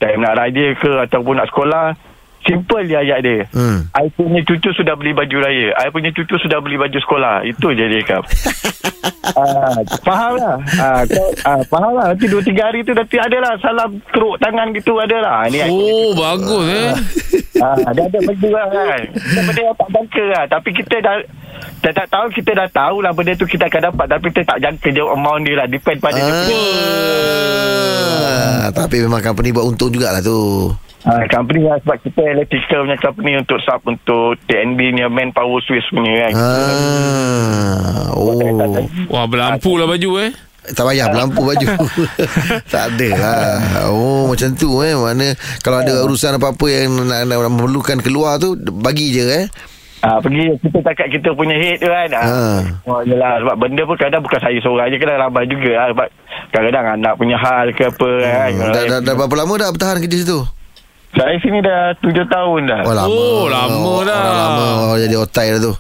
time 0.02 0.20
nak 0.22 0.38
raya 0.38 0.68
ke 0.78 0.92
ataupun 1.10 1.38
nak 1.38 1.50
sekolah 1.50 2.11
simple 2.46 2.84
dia 2.86 3.02
ayat 3.02 3.20
dia. 3.24 3.38
Hmm. 3.54 3.88
I 3.94 4.08
punya 4.14 4.42
cucu 4.46 4.70
sudah 4.74 4.96
beli 4.98 5.14
baju 5.14 5.38
raya. 5.42 5.74
I 5.78 5.88
punya 5.94 6.10
cucu 6.14 6.36
sudah 6.42 6.60
beli 6.62 6.78
baju 6.78 6.98
sekolah. 6.98 7.46
Itu 7.46 7.74
je 7.74 7.86
dia 7.88 8.02
cakap. 8.04 8.24
ah, 9.42 9.78
faham 10.06 10.34
lah. 10.38 10.56
Ah, 10.78 11.02
kau, 11.06 11.30
ah, 11.46 11.62
faham 11.70 11.92
lah. 11.98 12.06
Nanti 12.14 12.26
dua 12.30 12.42
tiga 12.42 12.70
hari 12.70 12.82
tu 12.82 12.94
nanti 12.94 13.18
ada 13.18 13.38
lah 13.38 13.54
salam 13.62 13.90
keruk 14.10 14.38
tangan 14.42 14.74
gitu 14.74 14.98
ada 14.98 15.18
lah. 15.22 15.38
Ini 15.50 15.70
Oh, 15.70 16.12
bagus 16.18 16.66
eh. 16.70 16.92
ah, 17.62 17.78
ada 17.88 18.02
ada 18.06 18.20
baju 18.22 18.48
lah 18.50 18.66
kan. 18.70 19.02
Kita 19.14 19.40
benda 19.46 19.62
yang 19.62 19.78
tak 19.78 19.90
jangka 19.94 20.26
lah. 20.34 20.44
Tapi 20.50 20.70
kita 20.74 20.96
dah 21.02 21.16
tak, 21.82 21.94
tak 21.98 22.08
tahu 22.14 22.26
kita 22.30 22.52
dah 22.54 22.68
tahu 22.70 23.02
lah 23.02 23.12
benda 23.14 23.34
tu 23.34 23.46
kita 23.50 23.66
akan 23.66 23.82
dapat 23.90 24.06
tapi 24.06 24.26
kita 24.30 24.42
tak 24.46 24.60
jangka 24.62 24.88
je 24.94 25.02
amount 25.02 25.42
dia 25.46 25.56
lah 25.58 25.68
depend 25.70 25.98
pada 25.98 26.18
dia 26.18 26.30
punya 26.30 26.62
Ah, 28.22 28.70
tapi 28.70 29.02
memang 29.02 29.22
company 29.26 29.50
buat 29.50 29.66
untung 29.66 29.90
jugalah 29.90 30.22
tu. 30.22 30.70
Ah, 31.02 31.26
company 31.26 31.66
lah 31.66 31.82
sebab 31.82 31.98
kita 32.06 32.22
electrical 32.22 32.86
punya 32.86 32.98
company 33.02 33.32
untuk 33.42 33.58
sub 33.66 33.82
untuk 33.90 34.38
TNB 34.46 34.80
punya 34.94 35.08
manpower 35.10 35.58
switch 35.66 35.90
punya 35.90 36.30
kan. 36.30 36.32
Ah. 36.38 38.14
Oh. 38.14 38.38
Wah, 39.10 39.26
berlampu 39.26 39.82
lah 39.82 39.90
baju 39.90 40.12
eh. 40.22 40.32
Tak 40.62 40.86
payah 40.86 41.10
berlampu 41.10 41.42
baju 41.42 41.68
Tak 42.74 42.94
ada 42.94 43.10
lah 43.18 43.50
Oh 43.90 44.30
macam 44.30 44.54
tu 44.54 44.78
eh 44.86 44.94
Mana 44.94 45.34
Kalau 45.66 45.82
ada 45.82 46.06
urusan 46.06 46.38
apa-apa 46.38 46.70
Yang 46.70 47.02
nak, 47.02 47.26
nak, 47.26 47.34
nak 47.34 47.50
memerlukan 47.50 47.98
keluar 47.98 48.38
tu 48.38 48.54
Bagi 48.62 49.10
je 49.10 49.26
eh 49.26 49.46
Ah, 50.02 50.18
pergi 50.18 50.50
kita 50.66 50.82
takat 50.82 51.14
kita 51.14 51.30
punya 51.38 51.54
head 51.62 51.78
tu 51.78 51.86
kan. 51.86 52.10
Ah. 52.18 52.26
Ha. 52.26 52.90
Oh, 52.90 53.06
yelah, 53.06 53.38
sebab 53.38 53.54
benda 53.62 53.86
pun 53.86 53.94
kadang 54.02 54.26
bukan 54.26 54.42
saya 54.42 54.58
seorang 54.58 54.90
je, 54.90 54.98
kadang 54.98 55.30
ramai 55.30 55.46
juga 55.46 55.78
lah. 55.78 55.88
Sebab 55.94 56.08
kadang-kadang 56.50 56.86
anak 56.98 57.14
punya 57.22 57.38
hal 57.38 57.70
ke 57.70 57.86
apa 57.86 58.10
kan. 58.26 58.50
hmm. 58.50 58.74
dah, 58.74 58.84
dah, 58.90 59.00
dah 59.06 59.14
berapa 59.14 59.36
lama 59.46 59.54
dah 59.62 59.70
bertahan 59.70 60.02
kerja 60.02 60.18
situ? 60.26 60.42
Saya 61.22 61.38
sini 61.38 61.62
dah 61.62 61.94
tujuh 61.96 62.26
tahun 62.26 62.62
dah. 62.66 62.82
Oh 62.82 62.92
lama 62.92 63.06
Oh, 63.08 63.46
lama 63.46 63.94
dah. 64.02 64.18
Orang 64.20 64.38
lama 64.40 64.66
oh, 64.84 64.98
Jadi 64.98 65.14
otai 65.16 65.54
dah 65.54 65.62
tu 65.62 65.74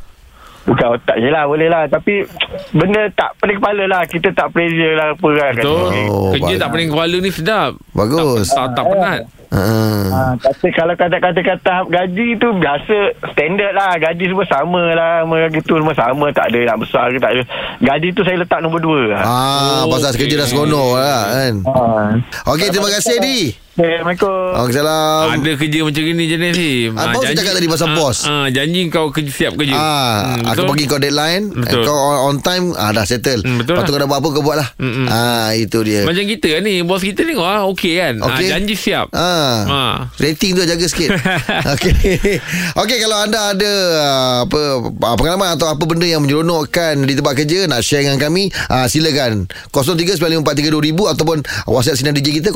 Bukan 0.62 0.88
otak 0.93 1.17
je 1.17 1.25
lah, 1.27 1.50
boleh 1.50 1.65
lah. 1.65 1.89
Tapi 1.89 2.21
benda 2.69 3.10
tak 3.12 3.33
pening 3.36 3.57
kepala 3.57 3.83
lah. 3.88 4.01
Kita 4.05 4.29
tak 4.29 4.53
pressure 4.53 4.93
lah 4.93 5.10
apa 5.12 5.29
kan. 5.33 5.53
Betul. 5.57 5.89
Oh, 6.05 6.29
Kerja 6.29 6.45
bagus. 6.45 6.62
tak 6.62 6.69
pening 6.69 6.89
kepala 6.93 7.15
ni 7.17 7.29
sedap. 7.31 7.71
Bagus 7.91 8.45
Tak, 8.48 8.67
tak 8.71 8.86
penat. 8.86 9.21
ha. 9.50 9.63
Ha, 10.07 10.21
kata 10.38 10.67
kalau 10.71 10.93
kata-kata 10.93 11.39
tahap 11.60 11.89
gaji 11.89 12.38
tu 12.38 12.48
biasa 12.55 12.98
standard 13.27 13.74
lah 13.74 13.98
gaji 13.98 14.24
semua 14.25 14.45
sama 14.45 14.81
lah 14.93 15.13
semua 15.19 15.38
gitu 15.50 15.74
semua 15.75 15.91
sama 15.91 16.25
tak 16.29 16.45
ada 16.48 16.60
nak 16.63 16.77
besar 16.79 17.10
ke 17.10 17.17
tak 17.17 17.31
ada 17.31 17.41
gaji 17.81 18.07
tu 18.13 18.21
saya 18.21 18.38
letak 18.38 18.60
nombor 18.62 18.79
dua 18.79 19.01
lah. 19.10 19.21
Ah, 19.21 19.81
Oh, 19.81 19.91
pasal 19.91 20.13
okey. 20.13 20.24
kerja 20.24 20.36
dah 20.38 20.48
seronok 20.48 20.89
lah 20.93 21.21
kan 21.27 21.53
Ha. 21.65 21.81
Okey 22.48 22.67
terima 22.69 22.89
kasih 22.91 23.17
Di 23.17 23.38
Assalamualaikum. 23.71 24.27
Waalaikumsalam 24.51 25.25
Ada 25.31 25.51
kerja 25.55 25.79
macam 25.81 26.01
ni 26.03 26.25
jenis 26.27 26.51
ni. 26.53 26.71
Ah, 26.91 27.07
bos 27.09 27.23
cakap 27.23 27.53
tadi 27.55 27.67
pasal 27.71 27.87
ah, 27.87 27.95
bos. 27.95 28.17
Ah, 28.27 28.47
janji 28.51 28.91
kau 28.91 29.07
kerja 29.09 29.31
siap 29.31 29.55
kerja. 29.55 29.71
Ah, 29.71 30.35
Hmm, 30.35 30.43
aku 30.43 30.59
betul? 30.59 30.67
bagi 30.67 30.83
kau 30.85 30.99
deadline, 30.99 31.43
Betul. 31.49 31.87
kau 31.87 31.95
on, 31.95 32.17
on 32.21 32.35
time, 32.37 32.75
ah 32.75 32.91
dah 32.91 33.07
settle. 33.07 33.39
Hmm, 33.39 33.63
betul 33.63 33.79
Lepas 33.79 33.87
tu 33.87 33.95
lah. 33.95 33.95
kau 33.95 34.01
dah 34.03 34.07
buat 34.07 34.19
apa 34.19 34.27
kau 34.27 34.43
buat 34.43 34.57
lah. 34.59 34.67
Mm-mm. 34.75 35.07
Ah, 35.07 35.55
itu 35.55 35.79
dia. 35.87 36.03
Macam 36.03 36.19
kita 36.19 36.59
ni, 36.59 36.83
bos 36.83 36.99
kita 36.99 37.23
tengok 37.23 37.47
ah 37.47 37.63
okey 37.71 37.93
kan. 37.95 38.13
Okey. 38.19 38.43
Ah, 38.43 38.49
janji 38.51 38.75
siap. 38.75 39.07
Ah. 39.15 39.55
Ah. 39.63 39.95
Rating 40.19 40.51
tu 40.51 40.61
jaga 40.61 40.85
sikit. 40.85 41.09
Okey. 41.73 41.95
Okey 42.75 42.97
kalau 42.99 43.17
anda 43.17 43.55
ada 43.55 43.71
ah, 43.95 44.35
apa 44.43 44.59
ah, 44.99 45.15
pengalaman 45.15 45.55
atau 45.55 45.71
apa 45.71 45.83
benda 45.87 46.03
yang 46.03 46.19
menyeronokkan 46.19 47.07
di 47.07 47.15
tempat 47.15 47.39
kerja 47.39 47.71
nak 47.71 47.79
share 47.79 48.03
dengan 48.03 48.19
kami, 48.19 48.51
ah, 48.67 48.91
silakan 48.91 49.47
0395432000 49.71 50.43
ataupun 51.07 51.37
WhatsApp 51.71 51.95
sinar 51.95 52.11
DJ 52.11 52.35
kita 52.35 52.51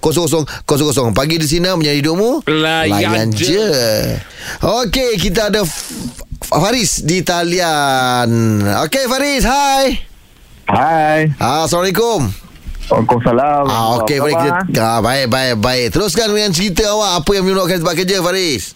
0363260000. 0.00 1.16
Pagi 1.16 1.36
di 1.40 1.46
sini 1.48 1.66
menjadi 1.68 1.98
hidupmu. 2.00 2.44
Layan 2.46 3.28
je. 3.32 3.44
je. 3.48 3.68
Okey, 4.60 5.16
kita 5.16 5.48
ada 5.48 5.64
Faris 6.44 7.04
di 7.04 7.20
talian. 7.20 8.28
Okey 8.86 9.04
Faris, 9.08 9.44
hai. 9.44 9.86
Hai. 10.70 11.20
Ah, 11.42 11.66
Assalamualaikum. 11.66 12.30
Waalaikumsalam. 12.90 13.64
Ah, 13.70 14.02
okey, 14.02 14.18
baik 14.18 14.38
kita. 14.38 14.82
Ah, 14.82 14.98
baik, 14.98 15.30
baik, 15.30 15.54
baik. 15.62 15.86
Teruskan 15.94 16.34
dengan 16.34 16.50
cerita 16.50 16.90
awak 16.90 17.22
apa 17.22 17.30
yang 17.38 17.44
menyuruhkan 17.46 17.78
tempat 17.78 17.94
kerja 18.02 18.18
Faris. 18.18 18.74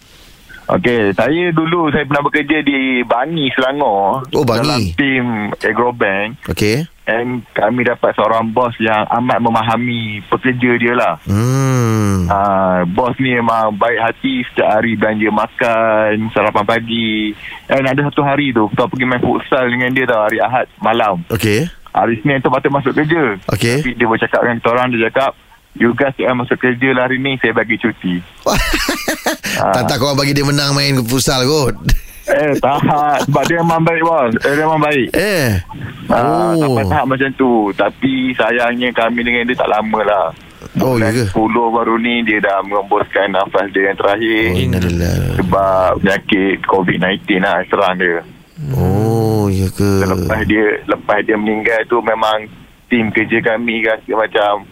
Okey, 0.65 1.13
saya 1.13 1.53
dulu 1.53 1.93
saya 1.93 2.09
pernah 2.09 2.25
bekerja 2.25 2.57
di 2.65 3.05
Bangi 3.05 3.53
Selangor. 3.53 4.25
Oh, 4.33 4.41
Bangi. 4.41 4.65
Dalam 4.65 4.81
tim 4.97 5.25
Agrobank. 5.61 6.41
Okey. 6.49 6.87
And 7.05 7.45
kami 7.53 7.85
dapat 7.85 8.17
seorang 8.17 8.49
bos 8.49 8.73
yang 8.81 9.05
amat 9.21 9.37
memahami 9.37 10.25
pekerja 10.25 10.71
dia 10.81 10.93
lah. 10.97 11.15
Hmm. 11.29 12.25
Uh, 12.25 12.81
bos 12.97 13.13
ni 13.21 13.37
memang 13.37 13.77
baik 13.77 14.01
hati 14.01 14.41
setiap 14.49 14.81
hari 14.81 14.97
belanja 14.97 15.29
makan, 15.29 16.33
sarapan 16.33 16.65
pagi. 16.65 17.37
Dan 17.69 17.85
ada 17.85 18.09
satu 18.09 18.25
hari 18.25 18.49
tu, 18.49 18.65
kita 18.73 18.89
pergi 18.89 19.05
main 19.05 19.21
futsal 19.21 19.69
dengan 19.69 19.93
dia 19.93 20.09
tau, 20.09 20.25
hari 20.25 20.41
Ahad 20.41 20.65
malam. 20.81 21.21
Okey. 21.29 21.69
Hari 21.93 22.13
Senin 22.25 22.41
tu 22.41 22.49
patut 22.49 22.73
masuk 22.73 22.97
kerja. 22.97 23.37
Okey. 23.53 23.85
Tapi 23.85 23.93
dia 23.93 24.07
bercakap 24.09 24.41
dengan 24.41 24.57
kita 24.57 24.69
orang, 24.73 24.87
dia 24.89 25.05
cakap, 25.13 25.31
You 25.75 25.91
guys 25.91 26.15
jangan 26.15 26.47
masuk 26.47 26.55
kerja 26.55 26.95
lah 26.95 27.03
hari 27.03 27.19
ni, 27.19 27.35
saya 27.43 27.51
bagi 27.51 27.75
cuti. 27.75 28.23
Tak 29.55 29.87
tak 29.87 29.97
korang 30.03 30.19
bagi 30.19 30.35
dia 30.35 30.43
menang 30.43 30.75
main 30.75 30.99
futsal 31.07 31.47
kot. 31.47 31.75
Eh, 32.25 32.53
tak. 32.57 32.81
Sebab 33.23 33.43
dia 33.45 33.57
memang 33.59 33.81
baik, 33.81 34.01
bos. 34.01 34.33
Eh, 34.41 34.53
dia 34.53 34.63
memang 34.63 34.81
baik. 34.81 35.07
Eh. 35.13 35.49
Ah, 36.07 36.51
Oh. 36.51 36.57
sampai 36.57 36.85
tahap 36.85 37.05
macam 37.05 37.29
tu. 37.33 37.69
Tapi 37.71 38.33
sayangnya 38.33 38.89
kami 38.91 39.21
dengan 39.21 39.45
dia 39.45 39.55
tak 39.55 39.69
lama 39.69 39.99
lah. 40.01 40.27
Oh, 40.81 40.97
ya 40.97 41.07
ke? 41.07 41.29
10 41.29 41.39
baru 41.71 41.95
ni 41.95 42.25
dia 42.25 42.41
dah 42.41 42.59
mengembuskan 42.61 43.31
nafas 43.31 43.69
dia 43.71 43.87
yang 43.87 43.97
terakhir. 43.97 44.43
Innalillah. 44.51 45.37
Sebab 45.37 46.01
penyakit 46.01 46.55
COVID-19 46.65 47.39
lah 47.39 47.61
serang 47.65 47.95
dia. 47.95 48.19
Oh, 48.73 49.47
ya 49.47 49.69
ke? 49.69 50.03
Lepas 50.03 50.41
dia 50.43 50.65
lepas 50.85 51.19
dia 51.21 51.37
meninggal 51.37 51.79
tu 51.85 52.01
memang 52.01 52.49
tim 52.89 53.07
kerja 53.09 53.39
kami 53.45 53.83
rasa 53.83 54.11
macam 54.11 54.65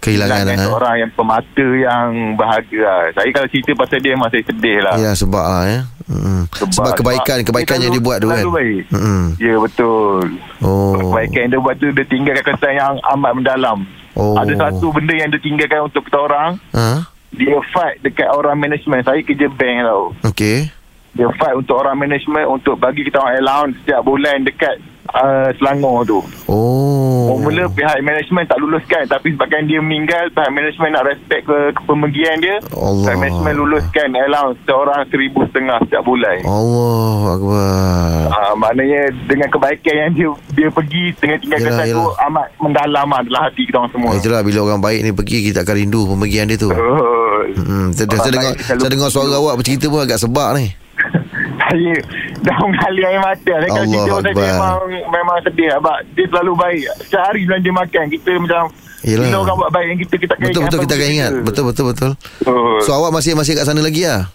Kehilangan 0.00 0.48
kehilangan 0.48 0.56
lah. 0.56 0.66
seorang 0.72 0.94
yang 0.96 1.10
pemata 1.12 1.66
yang 1.76 2.06
bahagia 2.40 2.80
lah. 2.80 3.00
Saya 3.12 3.28
kalau 3.36 3.48
cerita 3.52 3.70
pasal 3.76 4.00
dia 4.00 4.16
memang 4.16 4.32
saya 4.32 4.44
sedih 4.48 4.78
lah. 4.80 4.94
Ya, 4.96 5.10
sebab 5.12 5.44
lah 5.44 5.64
ya. 5.68 5.80
Hmm. 6.08 6.42
Sebab 6.50 6.96
kebaikan, 6.96 7.38
kebaikan 7.44 7.78
yang 7.84 7.92
dia 7.92 8.02
buat 8.02 8.18
tu 8.18 8.32
kan. 8.32 8.44
Baik. 8.48 8.82
Hmm. 8.90 9.36
Ya 9.36 9.54
betul. 9.60 10.24
Oh. 10.64 10.96
Kebaikan 10.96 11.40
yang 11.46 11.52
dia 11.52 11.60
buat 11.60 11.74
tu 11.76 11.86
dia 11.92 12.06
tinggalkan 12.08 12.44
kesan 12.48 12.72
yang 12.74 12.94
amat 13.14 13.32
mendalam. 13.36 13.78
Oh. 14.16 14.34
Ada 14.40 14.52
satu 14.56 14.90
benda 14.90 15.14
yang 15.14 15.28
dia 15.30 15.38
tinggalkan 15.38 15.86
untuk 15.86 16.02
kita 16.08 16.18
orang. 16.18 16.58
Ha? 16.72 17.06
Dia 17.30 17.56
fight 17.70 18.02
dekat 18.02 18.26
orang 18.32 18.58
management. 18.58 19.06
Saya 19.06 19.22
kerja 19.22 19.46
bank 19.46 19.76
tau. 19.86 20.04
Okey. 20.32 20.72
Dia 21.14 21.28
fight 21.36 21.54
untuk 21.54 21.76
orang 21.78 22.00
management 22.00 22.46
untuk 22.48 22.80
bagi 22.80 23.06
kita 23.06 23.20
orang 23.22 23.36
allowance 23.38 23.74
setiap 23.84 24.00
bulan 24.02 24.42
dekat 24.42 24.80
uh, 25.14 25.48
Selangor 25.58 26.06
tu. 26.06 26.20
Oh. 26.50 27.38
Mula 27.40 27.70
pihak 27.72 28.02
management 28.02 28.46
tak 28.50 28.58
luluskan 28.60 29.06
tapi 29.06 29.32
sebabkan 29.32 29.64
dia 29.64 29.80
meninggal 29.80 30.28
pihak 30.34 30.50
management 30.50 30.90
nak 30.94 31.04
respect 31.08 31.42
ke 31.46 31.58
kepemergian 31.78 32.36
dia. 32.42 32.56
Allah. 32.74 33.04
Pihak 33.06 33.18
management 33.18 33.56
luluskan 33.56 34.08
allowance 34.14 34.58
seorang 34.66 35.00
seribu 35.08 35.46
setengah 35.50 35.78
setiap 35.86 36.02
bulan. 36.04 36.38
Allah 36.44 37.20
Akbar. 37.30 38.20
Ah, 38.30 38.52
maknanya 38.58 39.00
dengan 39.26 39.48
kebaikan 39.50 39.94
yang 39.94 40.10
dia 40.14 40.28
dia 40.54 40.68
pergi 40.70 41.04
dengan 41.18 41.38
tinggal 41.38 41.58
Yelah, 41.60 41.70
kesan 41.76 41.86
tu 41.94 42.04
amat 42.30 42.46
mendalam 42.58 43.06
dalam 43.10 43.40
hati 43.42 43.62
kita 43.66 43.76
orang 43.78 43.92
semua. 43.94 44.10
Ah, 44.14 44.18
Itulah 44.18 44.40
bila 44.42 44.58
orang 44.66 44.80
baik 44.82 45.00
ni 45.06 45.10
pergi 45.14 45.38
kita 45.50 45.62
akan 45.62 45.74
rindu 45.76 46.00
pemergian 46.06 46.46
dia 46.50 46.58
tu. 46.58 46.70
Oh. 46.70 47.42
Hmm, 47.56 47.90
saya, 47.94 48.06
saya 48.18 48.32
dengar 48.32 48.52
saya 48.58 48.90
dengar 48.90 49.08
suara 49.10 49.34
awak 49.38 49.58
bercerita 49.60 49.86
pun 49.90 50.02
agak 50.02 50.18
sebab 50.22 50.58
ni. 50.58 50.70
saya 51.70 51.94
dah 52.40 52.56
mengalir 52.58 53.04
air 53.06 53.20
mata. 53.20 53.54
Kalau 53.58 53.68
Allah 53.70 53.86
cerita 53.86 54.12
saya 54.20 54.32
Akbar. 54.32 54.44
memang, 54.46 54.76
memang 55.08 55.36
sedih 55.42 55.68
sebab 55.72 55.96
dia 56.12 56.24
selalu 56.26 56.52
baik. 56.54 56.84
Setiap 57.00 57.22
hari 57.22 57.40
belanja 57.44 57.70
makan 57.70 58.04
kita 58.08 58.32
macam 58.36 58.62
Yelah. 59.00 59.24
bila 59.24 59.36
orang 59.38 59.56
buat 59.56 59.70
baik 59.70 59.86
yang 59.86 59.98
kita 59.98 60.14
kita 60.18 60.34
Betul 60.36 60.62
betul 60.62 60.80
kita 60.84 60.94
akan 60.94 61.08
ingat. 61.10 61.30
Betul 61.40 61.64
betul 61.66 61.84
betul. 61.88 62.10
So 62.80 62.90
awak 62.92 63.10
masih 63.10 63.32
masih 63.32 63.54
kat 63.54 63.64
sana 63.64 63.80
lagi 63.80 64.04
lah. 64.04 64.28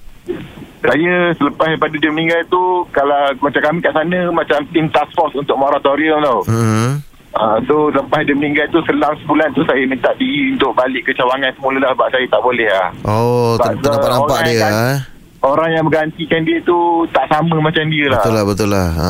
Saya 0.79 1.33
selepas 1.33 1.65
daripada 1.67 1.97
dia 1.97 2.09
meninggal 2.09 2.45
tu 2.45 2.61
kalau 2.89 3.17
macam 3.41 3.57
kami 3.59 3.77
kat 3.81 3.89
sana 3.91 4.29
macam 4.29 4.57
tim 4.69 4.85
task 4.89 5.09
force 5.13 5.33
untuk 5.33 5.57
moratorium 5.57 6.21
tau. 6.21 6.45
Hmm. 6.45 7.01
Uh, 7.35 7.59
so 7.65 7.91
lepas 7.91 8.23
dia 8.23 8.31
meninggal 8.31 8.63
tu 8.69 8.79
selang 8.85 9.11
sebulan 9.19 9.51
tu 9.51 9.65
saya 9.65 9.83
minta 9.83 10.07
diri 10.15 10.55
untuk 10.55 10.71
balik 10.71 11.03
ke 11.03 11.11
cawangan 11.11 11.51
semula 11.51 11.77
lah 11.81 11.91
sebab 11.91 12.07
saya 12.07 12.25
tak 12.25 12.39
boleh 12.39 12.69
lah. 12.69 12.87
Oh, 13.03 13.59
Sebab 13.59 13.75
ter- 13.75 13.91
nampak 14.07 14.23
orang 14.31 14.45
dia 14.45 14.55
yang- 14.55 14.71
eh. 14.71 14.97
Orang 15.45 15.69
yang 15.69 15.85
menggantikan 15.85 16.41
dia 16.41 16.57
tu 16.59 16.73
tak 17.13 17.29
sama 17.29 17.61
macam 17.61 17.85
dia 17.85 18.09
lah. 18.09 18.17
Betul 18.17 18.33
lah 18.33 18.43
betul 18.43 18.69
lah. 18.69 18.87
Ha. 18.89 19.07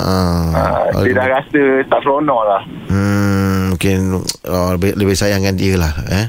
Uh, 0.92 1.02
dia 1.02 1.16
dah 1.16 1.28
rasa 1.32 1.62
tak 1.88 2.00
seronok 2.04 2.42
lah. 2.44 2.62
Hmm, 2.86 3.72
mungkin 3.72 4.20
oh, 4.44 4.70
lebih, 4.76 5.00
lebih 5.00 5.16
sayangkan 5.16 5.56
dia 5.56 5.80
lah 5.80 5.96
eh. 6.12 6.28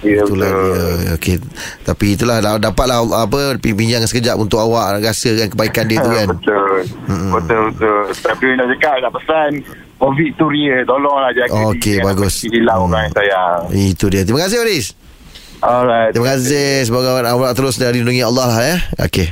Ya, 0.00 0.24
itulah 0.24 0.48
betul. 0.48 0.64
dia. 0.64 1.12
Okey. 1.14 1.36
Tapi 1.84 2.06
itulah 2.16 2.36
dapatlah 2.56 3.04
apa 3.04 3.38
pinjam 3.60 4.00
sekejap 4.00 4.40
untuk 4.40 4.56
awak 4.56 5.04
rasakan 5.04 5.52
kebaikan 5.52 5.84
dia 5.84 6.00
tu 6.00 6.10
kan. 6.16 6.26
betul. 6.32 6.76
Mm-mm. 7.06 7.30
Betul 7.36 7.60
betul. 7.70 8.00
Tapi 8.18 8.46
nak 8.56 8.66
cakap 8.72 8.94
nak 8.98 9.12
pesan 9.12 9.50
COVID 10.00 10.30
tu 10.32 10.48
real. 10.48 10.80
Tolonglah 10.82 11.30
jaga 11.30 11.60
Okey, 11.68 12.00
diri. 12.00 12.06
bagus. 12.08 12.34
Jangan 12.40 12.56
Hilang 12.56 12.80
Hmm. 12.80 12.88
orang 12.88 13.02
yang 13.04 13.14
sayang. 13.14 13.60
Itu 13.70 14.04
dia. 14.08 14.24
Terima 14.24 14.40
kasih 14.40 14.64
Waris. 14.64 14.86
Alright. 15.62 16.10
Terima 16.10 16.34
kasih 16.34 16.82
Semoga 16.82 17.22
awak 17.22 17.54
terus 17.54 17.78
dilindungi 17.78 18.18
Allah 18.18 18.50
lah 18.50 18.58
ya 18.58 18.76
Okey 18.98 19.30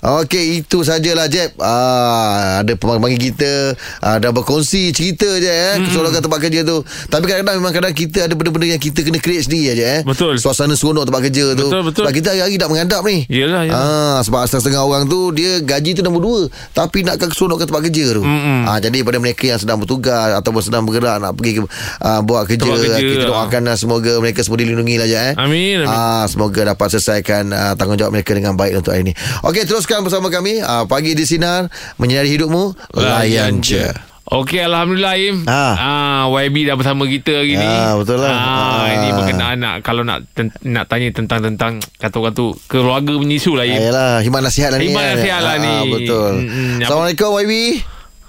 Okey 0.00 0.60
itu 0.60 0.80
sajalah 0.80 1.28
Jeb 1.28 1.52
ah, 1.58 2.60
Ada 2.60 2.72
pemanggi 2.72 3.20
kita 3.20 3.72
ah, 4.00 4.16
Dah 4.16 4.30
berkongsi 4.30 4.90
cerita 4.90 5.28
je 5.28 5.44
eh 5.44 5.74
mm 5.76 5.84
Keseronokan 5.86 6.20
tempat 6.20 6.40
kerja 6.40 6.60
tu 6.62 6.80
Tapi 7.06 7.24
kadang-kadang 7.24 7.56
memang 7.58 7.74
kadang 7.74 7.92
kita 7.92 8.24
Ada 8.24 8.32
benda-benda 8.32 8.66
yang 8.70 8.80
kita 8.80 9.00
kena 9.00 9.18
create 9.18 9.44
sendiri 9.44 9.74
aja 9.74 9.84
eh 9.94 10.02
Betul. 10.02 10.36
Suasana 10.36 10.72
seronok 10.72 11.04
tempat 11.04 11.22
kerja 11.22 11.52
tu 11.52 11.68
Betul, 11.68 11.82
betul. 11.84 12.02
Sebab 12.02 12.12
kita 12.12 12.28
hari-hari 12.30 12.56
nak 12.56 12.68
menghadap 12.68 13.00
ni 13.02 13.18
Yelah, 13.28 13.62
yelah. 13.64 13.76
ah, 13.76 14.18
Sebab 14.20 14.40
setengah 14.46 14.80
orang 14.80 15.04
tu 15.04 15.30
Dia 15.30 15.60
gaji 15.60 15.92
tu 15.92 16.00
nombor 16.00 16.20
dua 16.20 16.40
Tapi 16.72 17.04
nakkan 17.04 17.28
keseronokan 17.28 17.68
tempat 17.68 17.82
kerja 17.86 18.04
tu 18.16 18.22
Mm-mm. 18.24 18.64
ah, 18.64 18.78
Jadi 18.78 19.04
pada 19.04 19.18
mereka 19.18 19.44
yang 19.46 19.60
sedang 19.60 19.76
bertugas 19.76 20.32
Ataupun 20.34 20.60
sedang 20.60 20.82
bergerak 20.82 21.20
Nak 21.20 21.36
pergi 21.36 21.52
ke, 21.56 21.68
ah, 22.00 22.20
buat 22.20 22.48
kerja, 22.48 22.64
Tempat 22.64 22.78
kerja, 22.82 22.98
Kita 22.98 23.24
ah. 23.24 23.28
doakan 23.28 23.62
ah, 23.66 23.76
semoga 23.76 24.12
mereka 24.16 24.40
semua 24.40 24.56
dilindungi 24.56 24.96
lah 24.96 25.06
je 25.06 25.18
eh 25.18 25.32
Amin, 25.36 25.76
amin. 25.80 25.88
Ah, 25.88 26.24
semoga 26.24 26.60
dapat 26.64 26.86
selesaikan 26.90 27.48
uh, 27.50 27.72
tanggungjawab 27.74 28.12
mereka 28.12 28.32
dengan 28.32 28.54
baik 28.54 28.78
untuk 28.78 28.92
hari 28.92 29.02
ini. 29.02 29.12
Okey, 29.42 29.64
teruskan 29.90 30.06
bersama 30.06 30.30
kami. 30.30 30.62
Uh, 30.62 30.86
pagi 30.86 31.18
di 31.18 31.26
sinar 31.26 31.66
menyinari 31.98 32.30
hidupmu. 32.30 32.78
Layan 32.94 33.58
je. 33.58 33.90
Okey 34.30 34.62
Alhamdulillah 34.62 35.18
Im 35.18 35.42
Ah. 35.42 35.74
ah. 35.74 36.22
YB 36.30 36.62
dah 36.62 36.78
bersama 36.78 37.02
kita 37.02 37.34
hari 37.34 37.58
ni 37.58 37.66
Ah, 37.66 37.98
betul 37.98 38.22
lah. 38.22 38.30
ah, 38.30 38.38
Ah. 38.38 38.86
Ini 38.86 39.08
berkenaan 39.10 39.58
nak 39.58 39.82
Kalau 39.82 40.06
nak 40.06 40.22
ten, 40.30 40.54
nak 40.62 40.86
tanya 40.86 41.10
tentang 41.10 41.42
tentang 41.42 41.72
Kata 41.98 42.14
orang 42.14 42.30
tu 42.30 42.54
Keluarga 42.70 43.10
menyisu 43.10 43.58
lah 43.58 43.66
Im 43.66 43.82
Ayolah, 43.82 44.22
himat 44.22 44.46
nasihat 44.46 44.70
lah 44.70 44.78
ni. 44.78 44.86
Himat 44.86 45.02
kan? 45.02 45.10
nasihat 45.18 45.40
lah 45.42 45.50
Ah, 45.50 45.58
ni. 45.58 45.74
Betul. 45.90 46.30
Mm-mm. 46.38 46.78
Assalamualaikum 46.78 47.30
YB. 47.42 47.52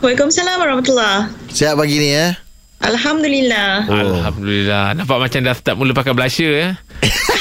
Waalaikumsalam 0.01 0.55
warahmatullahi 0.57 1.19
Sihat 1.53 1.77
pagi 1.77 1.95
ni 1.95 2.09
eh. 2.09 2.33
Alhamdulillah. 2.81 3.69
Oh. 3.85 3.93
Alhamdulillah 4.17 4.97
Nampak 4.97 5.17
macam 5.21 5.39
dah 5.39 5.53
start 5.53 5.77
mula 5.77 5.93
pakai 5.93 6.17
blusher 6.17 6.49
eh 6.49 6.71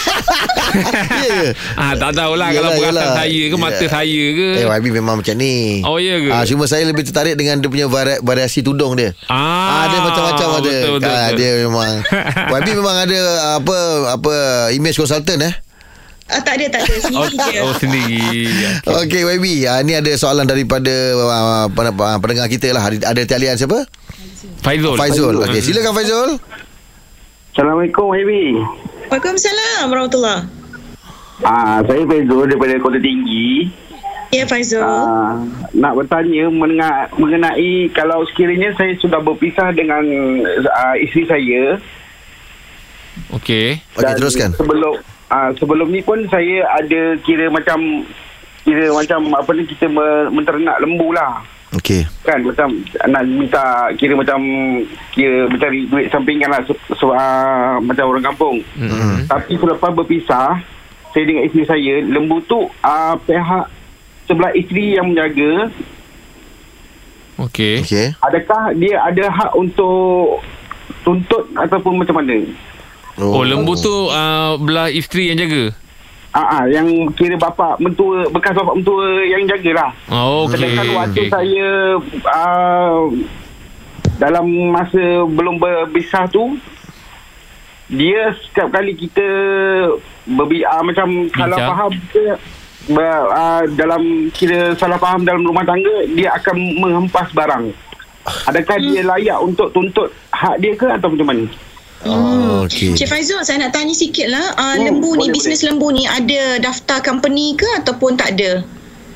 Ya. 0.71 1.51
ah, 1.75 1.95
Tak 1.95 2.11
tahulah 2.13 2.49
Yelah, 2.49 2.71
Kalau 2.71 2.71
perasan 2.79 2.95
yelah. 3.03 3.15
saya 3.17 3.43
ke 3.43 3.57
Mata 3.57 3.77
Ya. 3.77 3.89
saya 3.91 4.23
ke 4.31 4.47
Eh, 4.57 4.67
YB 4.71 4.87
memang 4.93 5.15
macam 5.17 5.35
ni. 5.35 5.83
Oh, 5.83 5.97
ya 5.97 6.17
ke? 6.17 6.31
Ah, 6.31 6.45
cuma 6.45 6.65
saya 6.65 6.85
lebih 6.85 7.03
tertarik 7.03 7.35
dengan 7.35 7.59
dia 7.59 7.67
punya 7.67 7.87
vari- 7.87 8.21
variasi 8.21 8.61
tudung 8.61 8.95
dia. 8.95 9.13
Ah, 9.27 9.35
Ah, 9.35 9.85
dia 9.89 9.99
macam-macam 10.01 10.49
ada. 10.53 10.61
betul, 10.71 10.93
betul, 10.97 11.11
ah, 11.11 11.27
betul. 11.27 11.37
dia 11.37 11.51
memang 11.61 11.91
YB 12.57 12.69
memang 12.73 12.97
ada 13.01 13.21
apa 13.57 13.77
apa 14.13 14.35
image 14.71 14.97
consultant 14.97 15.41
eh. 15.43 15.55
Ah, 16.27 16.39
tak 16.39 16.55
ada, 16.57 16.67
tak 16.71 16.81
ada. 16.81 16.95
Oh, 17.11 17.27
Sendiri 17.27 17.51
je. 17.51 17.59
oh 17.61 17.75
sendiri 17.75 18.23
Okey 19.03 19.21
YB, 19.29 19.47
ah, 19.67 19.83
ni 19.83 19.93
ada 19.93 20.13
soalan 20.15 20.47
daripada 20.47 20.95
uh, 21.19 21.67
pendengar 22.17 22.47
kita 22.47 22.71
lah. 22.71 22.87
Ada 22.87 23.11
ada 23.11 23.23
talian 23.25 23.55
siapa? 23.55 23.83
Faizul 24.61 24.95
Faizul. 24.95 25.35
Okey, 25.41 25.59
silakan 25.61 25.91
Faizul. 25.91 26.39
Assalamualaikum 27.51 28.09
Habi. 28.09 28.63
Waalaikumsalam 29.11 29.91
warahmatullahi. 29.91 30.47
Ah, 31.43 31.83
saya 31.83 32.07
Faizul 32.07 32.47
daripada 32.47 32.79
Kota 32.79 33.03
Tinggi. 33.03 33.67
Ya, 34.31 34.47
Faizul. 34.47 34.87
Ah, 34.87 35.35
nak 35.75 35.99
bertanya 35.99 36.47
mengenai, 36.47 37.11
mengenai 37.19 37.91
kalau 37.91 38.23
sekiranya 38.31 38.71
saya 38.79 38.95
sudah 39.03 39.19
berpisah 39.19 39.75
dengan 39.75 40.07
ah, 40.71 40.95
isteri 40.95 41.27
saya 41.27 41.63
Okey 43.35 43.83
Okey, 43.99 44.15
teruskan. 44.15 44.55
Sebelum 44.55 45.03
ah, 45.27 45.51
sebelum 45.59 45.91
ni 45.91 46.07
pun 46.07 46.23
saya 46.31 46.63
ada 46.71 47.19
kira 47.27 47.51
macam 47.51 48.07
kira 48.63 48.95
macam 48.95 49.35
apa 49.35 49.51
ni 49.59 49.67
kita 49.67 49.91
me- 49.91 50.31
menternak 50.31 50.79
lembu 50.79 51.11
lah. 51.11 51.43
Okey. 51.71 52.03
kan 52.21 52.43
macam 52.43 52.67
nak 53.07 53.23
minta 53.25 53.63
kira 53.95 54.19
macam 54.19 54.43
kira 55.11 55.47
mencari 55.47 55.87
duit 55.87 56.11
sampingan 56.11 56.51
lah 56.51 56.59
se- 56.63 56.75
se- 56.91 57.15
ah, 57.15 57.79
macam 57.79 58.11
orang 58.11 58.27
kampung. 58.27 58.59
mm 58.75 59.27
Tapi 59.27 59.55
selepas 59.55 59.91
berpisah, 59.93 60.59
saya 61.09 61.25
dengan 61.25 61.47
isteri 61.47 61.63
saya, 61.63 61.95
lembu 62.03 62.43
tu 62.45 62.67
uh, 62.67 63.15
pihak 63.21 63.71
sebelah 64.27 64.51
isteri 64.53 64.99
yang 64.99 65.11
menjaga, 65.11 65.71
Okey 67.41 67.81
Okey. 67.81 68.07
adakah 68.21 68.75
dia 68.75 69.01
ada 69.01 69.25
hak 69.27 69.51
untuk 69.55 70.45
tuntut 71.01 71.49
ataupun 71.55 71.97
macam 71.97 72.21
mana? 72.21 72.37
Oh 73.17 73.41
lembu 73.41 73.73
tu 73.75 73.89
uh, 74.07 74.57
Belah 74.57 74.89
isteri 74.89 75.29
yang 75.29 75.39
jaga 75.39 75.73
Ah, 76.31 76.63
ah, 76.63 76.65
yang 76.71 76.87
kira 77.19 77.35
bapa 77.35 77.75
mentua 77.83 78.31
bekas 78.31 78.55
bapa 78.55 78.79
mentua 78.79 79.27
yang 79.27 79.51
jagalah. 79.51 79.91
Oh, 80.07 80.47
okey. 80.47 80.63
Sedangkan 80.63 80.87
waktu 80.95 81.23
okey. 81.27 81.31
saya 81.31 81.69
uh, 82.23 83.11
dalam 84.23 84.47
masa 84.71 85.27
belum 85.27 85.59
berpisah 85.59 86.31
tu 86.31 86.55
dia 87.91 88.31
setiap 88.47 88.71
kali 88.71 88.95
kita 88.95 89.27
berbi 90.23 90.63
uh, 90.63 90.87
macam 90.87 91.27
salah 91.35 91.59
Bincang. 91.59 91.71
faham 91.75 91.93
ke 92.15 92.25
ber, 92.95 93.11
uh, 93.35 93.63
dalam 93.75 94.03
kira 94.31 94.79
salah 94.79 95.03
faham 95.03 95.27
dalam 95.27 95.43
rumah 95.43 95.67
tangga 95.67 96.07
dia 96.15 96.31
akan 96.39 96.57
menghempas 96.79 97.35
barang. 97.35 97.75
Adakah 98.47 98.77
dia 98.79 99.03
layak 99.03 99.39
untuk 99.43 99.75
tuntut 99.75 100.15
hak 100.31 100.63
dia 100.63 100.79
ke 100.79 100.87
atau 100.87 101.11
macam 101.11 101.27
mana? 101.27 101.45
Oh, 102.01 102.65
okey. 102.65 102.97
Cik 102.97 103.07
Faizul, 103.07 103.45
saya 103.45 103.61
nak 103.61 103.77
tanya 103.77 103.93
sikit 103.93 104.25
lah. 104.27 104.57
Uh, 104.57 104.73
Hmm, 104.73 104.85
lembu 104.89 105.13
ni, 105.15 105.29
boleh, 105.29 105.35
bisnes 105.37 105.61
lembu 105.61 105.93
ni 105.93 106.09
ada 106.09 106.57
daftar 106.57 107.05
company 107.05 107.53
ke 107.53 107.69
ataupun 107.77 108.17
tak 108.17 108.39
ada? 108.39 108.65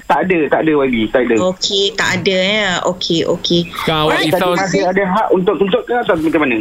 Tak 0.04 0.28
ada, 0.28 0.38
tak 0.52 0.60
ada 0.68 0.72
lagi, 0.76 1.02
tak 1.08 1.20
ada. 1.24 1.34
Okey, 1.48 1.96
tak 1.96 2.20
ada 2.20 2.36
ya. 2.36 2.70
Okey, 2.84 3.24
okey. 3.24 3.72
Sekarang 3.72 4.04
awak 4.04 4.20
risau 4.20 4.52
ada, 4.52 4.78
ada 4.92 5.02
hak 5.08 5.26
untuk 5.32 5.54
tuntut 5.56 5.82
ke 5.82 5.94
atau 5.96 6.12
macam 6.14 6.40
mana? 6.44 6.58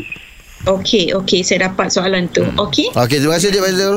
Okey, 0.63 1.12
okey. 1.12 1.44
Saya 1.44 1.68
dapat 1.68 1.92
soalan 1.92 2.32
tu. 2.32 2.39
Okey. 2.56 2.96
Okey, 2.96 3.18
terima 3.20 3.36
kasih 3.36 3.51
Cik 3.51 3.60
Faizul. 3.60 3.96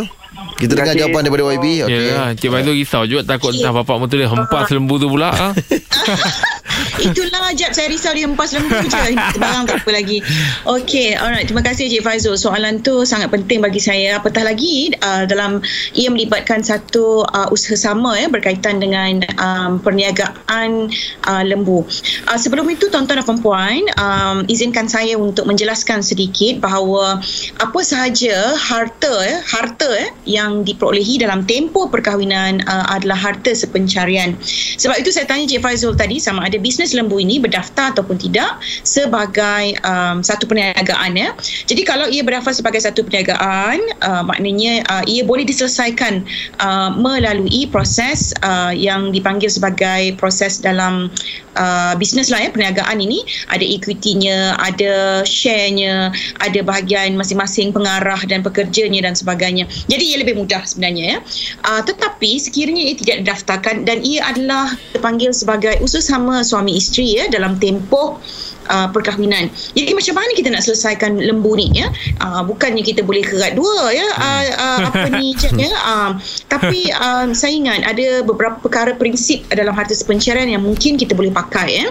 Kita 0.58 0.72
dengar 0.74 0.98
jawapan 0.98 1.20
daripada 1.22 1.44
YB. 1.54 1.66
Okey. 1.86 2.06
Ya, 2.10 2.34
Cik 2.34 2.50
Faizul 2.50 2.74
risau 2.74 3.02
juga 3.06 3.22
takut 3.22 3.54
entah 3.54 3.70
bapak 3.70 3.96
motor 4.02 4.18
dia 4.18 4.26
hempas 4.26 4.66
lembu 4.74 4.98
tu 4.98 5.06
pula. 5.06 5.30
Ha? 5.30 5.48
Itulah 7.00 7.52
Jap 7.56 7.72
Saya 7.76 7.88
risau 7.92 8.12
dia 8.16 8.24
hempas 8.24 8.52
lembu 8.56 8.76
je. 8.84 9.12
Barang 9.42 9.68
tak 9.68 9.84
apa 9.84 9.90
lagi. 9.92 10.24
Okey 10.64 11.16
Alright. 11.16 11.48
Terima 11.48 11.64
kasih 11.64 11.88
Cik 11.92 12.02
Faizul. 12.04 12.36
Soalan 12.40 12.80
tu 12.80 13.04
sangat 13.04 13.28
penting 13.28 13.60
bagi 13.60 13.80
saya. 13.80 14.16
Apatah 14.20 14.44
lagi 14.44 14.92
uh, 15.04 15.28
Dalam 15.28 15.60
Ia 15.92 16.08
melibatkan 16.08 16.64
satu 16.64 17.24
uh, 17.28 17.48
Usaha 17.52 17.76
sama 17.76 18.16
ya 18.16 18.32
Berkaitan 18.32 18.80
dengan 18.80 19.20
um, 19.36 19.78
Perniagaan 19.80 20.88
uh, 21.28 21.44
Lembu. 21.44 21.84
Uh, 22.28 22.38
Sebelum 22.38 22.68
itu 22.72 22.88
Tuan-tuan 22.88 23.20
dan 23.20 23.38
puan 23.40 23.80
um, 24.00 24.36
Izinkan 24.48 24.88
saya 24.88 25.20
untuk 25.20 25.44
menjelaskan 25.44 26.00
sedikit 26.00 26.64
Bahawa 26.64 27.20
Apa 27.60 27.80
sahaja 27.84 28.56
Harta 28.56 29.14
ya, 29.24 29.38
Harta 29.44 29.88
ya, 29.92 30.08
Yang 30.24 30.72
diperolehi 30.72 31.20
dalam 31.20 31.44
tempoh 31.44 31.92
perkahwinan 31.92 32.64
uh, 32.64 32.96
Adalah 32.96 33.16
harta 33.16 33.52
sepencarian. 33.52 34.36
Sebab 34.80 34.96
itu 35.00 35.12
saya 35.12 35.28
tanya 35.28 35.44
Cik 35.48 35.60
Faizul 35.60 35.92
tadi 35.96 36.16
Sama 36.20 36.46
ada 36.46 36.56
bisnes 36.56 36.85
lembu 36.92 37.18
ini 37.18 37.40
Berdaftar 37.40 37.96
ataupun 37.96 38.20
tidak 38.20 38.60
Sebagai 38.84 39.78
um, 39.82 40.20
Satu 40.20 40.44
perniagaan 40.46 41.16
ya. 41.16 41.32
Jadi 41.66 41.82
kalau 41.82 42.06
ia 42.06 42.22
berdaftar 42.22 42.52
sebagai 42.52 42.82
satu 42.82 43.02
perniagaan 43.06 43.80
uh, 44.04 44.22
Maknanya 44.26 44.84
uh, 44.86 45.04
Ia 45.08 45.24
boleh 45.24 45.48
diselesaikan 45.48 46.22
uh, 46.60 46.90
Melalui 46.94 47.66
proses 47.70 48.36
uh, 48.44 48.70
Yang 48.70 49.18
dipanggil 49.18 49.50
sebagai 49.50 50.14
Proses 50.20 50.60
dalam 50.60 51.08
uh, 51.56 51.92
Bisnes 51.98 52.28
lah 52.28 52.44
ya 52.44 52.50
Perniagaan 52.52 53.00
ini. 53.02 53.24
Ada 53.50 53.64
equity-nya 53.64 54.54
Ada 54.60 55.24
share-nya 55.26 56.12
Ada 56.44 56.60
bahagian 56.62 57.16
masing-masing 57.16 57.72
pengarah 57.72 58.20
Dan 58.28 58.44
pekerjanya 58.44 59.02
dan 59.02 59.16
sebagainya. 59.16 59.66
Jadi 59.90 60.04
ia 60.14 60.18
lebih 60.20 60.36
mudah 60.38 60.62
sebenarnya 60.62 61.16
ya. 61.16 61.18
Uh, 61.66 61.82
Tetapi 61.82 62.38
sekiranya 62.38 62.92
ia 62.92 62.94
tidak 62.94 63.16
didaftarkan 63.26 63.88
Dan 63.88 64.04
ia 64.04 64.22
adalah 64.28 64.70
Terpanggil 64.94 65.32
sebagai 65.32 65.80
Usaha 65.82 66.04
sama 66.04 66.44
suami 66.44 66.76
isteri 66.76 67.18
ya 67.18 67.24
Dalam 67.32 67.58
tempoh 67.58 68.20
uh, 68.68 68.88
perkahwinan. 68.90 69.50
Jadi 69.74 69.92
macam 69.96 70.14
mana 70.18 70.30
kita 70.36 70.48
nak 70.52 70.62
selesaikan 70.62 71.18
lembu 71.18 71.56
ni 71.58 71.72
ya? 71.74 71.88
Uh, 72.22 72.42
bukannya 72.46 72.82
kita 72.82 73.02
boleh 73.02 73.22
kerat 73.24 73.56
dua 73.58 73.90
ya 73.90 74.06
uh, 74.14 74.44
uh, 74.54 74.78
apa 74.92 75.08
ni 75.16 75.32
Jad, 75.40 75.56
ya. 75.58 75.70
Uh, 75.72 76.10
tapi 76.46 76.90
uh, 76.92 77.30
saya 77.32 77.52
ingat 77.52 77.82
ada 77.86 78.22
beberapa 78.22 78.56
perkara 78.60 78.94
prinsip 78.94 79.46
dalam 79.52 79.74
harta 79.74 79.92
sepencarian 79.92 80.48
yang 80.50 80.62
mungkin 80.62 80.96
kita 81.00 81.16
boleh 81.16 81.32
pakai 81.34 81.82
ya. 81.82 81.86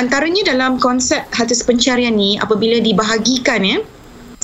Antaranya 0.00 0.54
dalam 0.54 0.80
konsep 0.80 1.24
harta 1.34 1.52
sepencarian 1.52 2.14
ni 2.14 2.38
apabila 2.40 2.80
dibahagikan 2.80 3.62
ya 3.64 3.78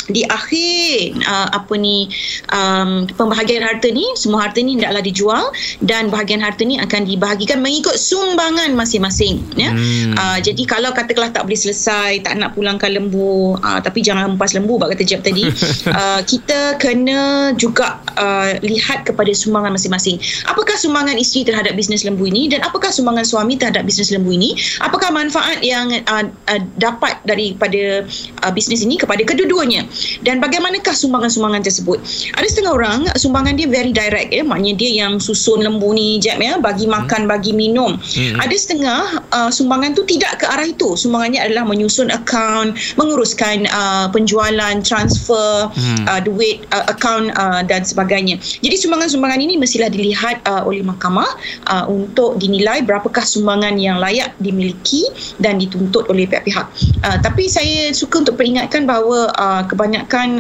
di 0.08 0.22
akhir 0.28 1.16
uh, 1.24 1.48
apa 1.54 1.74
ni 1.80 2.08
um, 2.52 3.08
pembahagian 3.16 3.64
harta 3.64 3.88
ni 3.88 4.04
semua 4.18 4.48
harta 4.48 4.60
ni 4.60 4.76
hendaklah 4.76 5.00
dijual 5.00 5.44
dan 5.80 6.12
bahagian 6.12 6.44
harta 6.44 6.64
ni 6.64 6.76
akan 6.76 7.08
dibahagikan 7.08 7.64
mengikut 7.64 7.96
sumbangan 7.96 8.76
masing-masing 8.76 9.40
ya. 9.56 9.72
Hmm. 9.72 10.12
uh, 10.16 10.38
jadi 10.40 10.62
kalau 10.68 10.92
katakanlah 10.92 11.32
tak 11.32 11.48
boleh 11.48 11.56
selesai 11.56 12.20
tak 12.20 12.36
nak 12.36 12.52
pulangkan 12.52 12.92
lembu 12.92 13.56
uh, 13.60 13.80
tapi 13.80 14.04
jangan 14.04 14.34
hempas 14.34 14.52
lembu 14.52 14.76
bab 14.76 14.92
kata 14.92 15.04
Jeb 15.06 15.24
tadi 15.24 15.48
uh, 15.98 16.20
kita 16.24 16.76
kena 16.76 17.52
juga 17.56 18.00
uh, 18.18 18.56
lihat 18.60 19.08
kepada 19.08 19.30
sumbangan 19.32 19.74
masing-masing. 19.74 20.20
Apakah 20.48 20.76
sumbangan 20.76 21.16
isteri 21.16 21.48
terhadap 21.48 21.76
bisnes 21.76 22.04
lembu 22.04 22.28
ini 22.28 22.52
dan 22.52 22.60
apakah 22.64 22.92
sumbangan 22.92 23.24
suami 23.24 23.56
terhadap 23.56 23.84
bisnes 23.86 24.12
lembu 24.12 24.34
ini? 24.34 24.56
Apakah 24.80 25.10
manfaat 25.10 25.60
yang 25.64 25.90
uh, 26.08 26.24
uh, 26.28 26.60
dapat 26.76 27.20
daripada 27.24 28.04
uh, 28.44 28.52
bisnes 28.52 28.84
ini 28.84 29.00
kepada 29.00 29.22
kedua-duanya 29.24 29.86
dan 30.22 30.40
bagaimanakah 30.40 30.94
sumbangan-sumbangan 30.94 31.62
tersebut? 31.64 31.98
Ada 32.34 32.46
setengah 32.50 32.72
orang 32.74 33.00
sumbangan 33.14 33.54
dia 33.54 33.68
very 33.70 33.92
direct 33.94 34.30
ya. 34.32 34.42
Maknanya 34.42 34.74
dia 34.78 34.90
yang 35.06 35.22
susun 35.22 35.62
lembu 35.62 35.94
ni 35.94 36.18
jap 36.18 36.40
ya. 36.40 36.58
Bagi 36.58 36.88
makan 36.88 37.26
bagi 37.30 37.52
minum. 37.54 37.96
Hmm. 38.14 38.38
ada 38.40 38.54
setengah 38.54 39.02
uh, 39.30 39.50
sumbangan 39.50 39.94
tu 39.94 40.02
tidak 40.06 40.42
ke 40.42 40.46
arah 40.48 40.66
itu. 40.66 40.96
Sumbangannya 40.96 41.40
adalah 41.42 41.66
menyusun 41.66 42.10
akaun 42.10 42.74
menguruskan 42.98 43.68
uh, 43.70 44.06
penjualan 44.10 44.76
transfer 44.82 45.66
Hmm. 45.74 46.04
uh, 46.06 46.20
duit 46.22 46.64
uh, 46.70 46.86
akaun 46.90 47.30
uh, 47.34 47.60
dan 47.66 47.82
sebagainya. 47.82 48.38
Jadi 48.62 48.76
sumbangan-sumbangan 48.78 49.40
ini 49.42 49.54
mestilah 49.58 49.90
dilihat 49.90 50.40
uh, 50.46 50.62
oleh 50.64 50.84
mahkamah 50.86 51.28
uh, 51.68 51.84
untuk 51.90 52.38
dinilai 52.38 52.82
berapakah 52.84 53.24
sumbangan 53.24 53.76
yang 53.78 53.98
layak 53.98 54.32
dimiliki 54.40 55.06
dan 55.40 55.58
dituntut 55.58 56.06
oleh 56.08 56.28
pihak-pihak. 56.28 56.66
Uh, 57.02 57.18
tapi 57.20 57.50
saya 57.50 57.90
suka 57.92 58.22
untuk 58.24 58.38
peringatkan 58.38 58.86
bahawa 58.86 59.30
uh, 59.34 59.62
kebanyakan 59.66 59.83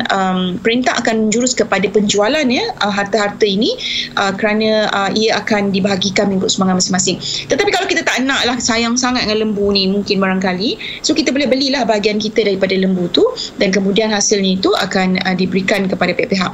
um, 0.08 0.56
perintah 0.62 0.96
akan 1.00 1.28
menjurus 1.28 1.52
kepada 1.52 1.84
penjualan 1.90 2.46
ya 2.46 2.64
uh, 2.80 2.92
harta-harta 2.92 3.44
ini 3.44 3.76
uh, 4.16 4.32
kerana 4.32 4.88
uh, 4.92 5.10
ia 5.12 5.36
akan 5.40 5.74
dibahagikan 5.74 6.30
mengikut 6.30 6.54
sumbangan 6.54 6.80
masing-masing. 6.80 7.20
Tetapi 7.50 7.70
kalau 7.74 7.86
kita 7.90 8.06
tak 8.06 8.24
nak 8.24 8.46
lah 8.48 8.56
sayang 8.56 8.96
sangat 8.96 9.26
dengan 9.28 9.48
lembu 9.48 9.68
ni 9.74 9.90
mungkin 9.90 10.22
barangkali 10.22 11.02
so 11.04 11.12
kita 11.12 11.34
boleh 11.34 11.50
belilah 11.50 11.84
bahagian 11.84 12.16
kita 12.16 12.46
daripada 12.46 12.72
lembu 12.78 13.10
tu 13.10 13.24
dan 13.60 13.74
kemudian 13.74 14.08
hasilnya 14.14 14.60
itu 14.62 14.70
akan 14.78 15.20
uh, 15.26 15.34
diberikan 15.34 15.84
kepada 15.90 16.14
pihak-pihak. 16.14 16.52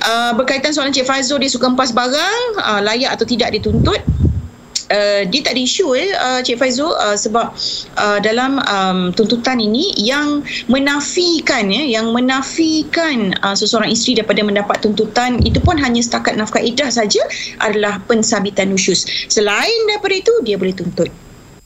Uh, 0.00 0.32
berkaitan 0.38 0.72
soalan 0.72 0.94
Cik 0.94 1.04
Faizul 1.04 1.42
dia 1.42 1.50
suka 1.50 1.68
empas 1.68 1.90
barang 1.92 2.42
uh, 2.62 2.80
layak 2.80 3.12
atau 3.18 3.26
tidak 3.26 3.52
dituntut 3.52 4.00
Uh, 4.90 5.22
dia 5.30 5.46
tak 5.46 5.54
ada 5.54 5.62
isu 5.62 5.94
eh 5.94 6.10
uh, 6.18 6.42
Cik 6.42 6.58
Faizul 6.58 6.90
uh, 6.90 7.14
sebab 7.14 7.54
uh, 7.94 8.18
dalam 8.18 8.58
um, 8.58 9.14
tuntutan 9.14 9.62
ini 9.62 9.94
yang 9.94 10.42
menafikan 10.66 11.70
ya 11.70 11.86
yang 11.86 12.10
menafikan 12.10 13.30
uh, 13.38 13.54
seseorang 13.54 13.94
isteri 13.94 14.18
daripada 14.18 14.42
mendapat 14.42 14.82
tuntutan 14.82 15.38
itu 15.46 15.62
pun 15.62 15.78
hanya 15.78 16.02
setakat 16.02 16.34
nafkah 16.34 16.58
iddah 16.58 16.90
saja 16.90 17.22
adalah 17.62 18.02
pensabitan 18.10 18.74
nusyus 18.74 19.06
selain 19.30 19.78
daripada 19.86 20.14
itu 20.18 20.34
dia 20.42 20.58
boleh 20.58 20.74
tuntut 20.74 21.06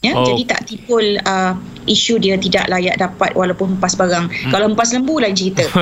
ya 0.05 0.13
Oh. 0.13 0.21
jadi 0.29 0.43
tak 0.45 0.61
tipul 0.69 1.17
uh, 1.25 1.57
isu 1.85 2.17
dia 2.21 2.37
tidak 2.37 2.69
layak 2.69 2.97
dapat 2.97 3.33
walaupun 3.33 3.77
hempas 3.77 3.95
barang 3.97 4.29
hmm. 4.29 4.51
kalau 4.51 4.65
hempas 4.69 4.93
lembu 4.93 5.19
lain 5.21 5.33
cerita 5.33 5.63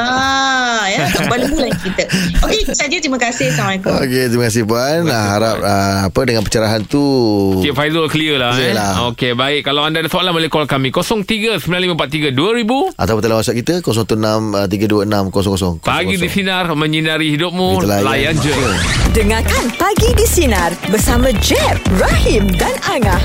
ah 0.00 0.84
ya 0.88 1.08
hempas 1.08 1.38
lembu 1.44 1.58
lain 1.60 1.74
cerita 1.80 2.04
okey 2.44 2.60
saja 2.72 2.96
terima 3.00 3.18
kasih 3.20 3.52
assalamualaikum 3.52 3.92
Okey, 4.04 4.28
terima 4.28 4.44
kasih 4.50 4.62
puan. 4.68 5.08
Ah, 5.08 5.24
harap 5.36 5.56
ah, 5.64 6.04
apa 6.10 6.20
dengan 6.26 6.42
pencerahan 6.44 6.84
tu 6.84 7.00
Cik 7.64 7.72
Faizul 7.72 8.08
clear 8.10 8.36
lah, 8.36 8.52
Clear 8.56 8.72
eh. 8.72 8.74
lah. 8.76 9.08
Okey, 9.12 9.32
baik. 9.32 9.64
Kalau 9.64 9.84
anda 9.86 10.00
ada 10.02 10.10
soalan 10.10 10.34
boleh 10.34 10.50
call 10.52 10.66
kami 10.68 10.90
0395432000. 10.92 12.98
ataupun 12.98 13.22
dalam 13.22 13.36
WhatsApp 13.40 13.58
kita 13.64 13.80
0163260000. 13.80 15.80
Pagi 15.84 16.16
di 16.20 16.28
sinar 16.28 16.74
menyinari 16.74 17.30
hidupmu. 17.32 17.80
Layan 17.84 18.36
je. 18.38 18.52
Dengarkan 19.14 19.70
Pagi 19.78 20.10
di 20.18 20.26
Sinar 20.26 20.74
bersama 20.90 21.30
Jeb, 21.38 21.78
Rahim 21.96 22.50
dan 22.58 22.74
Angah. 22.90 23.22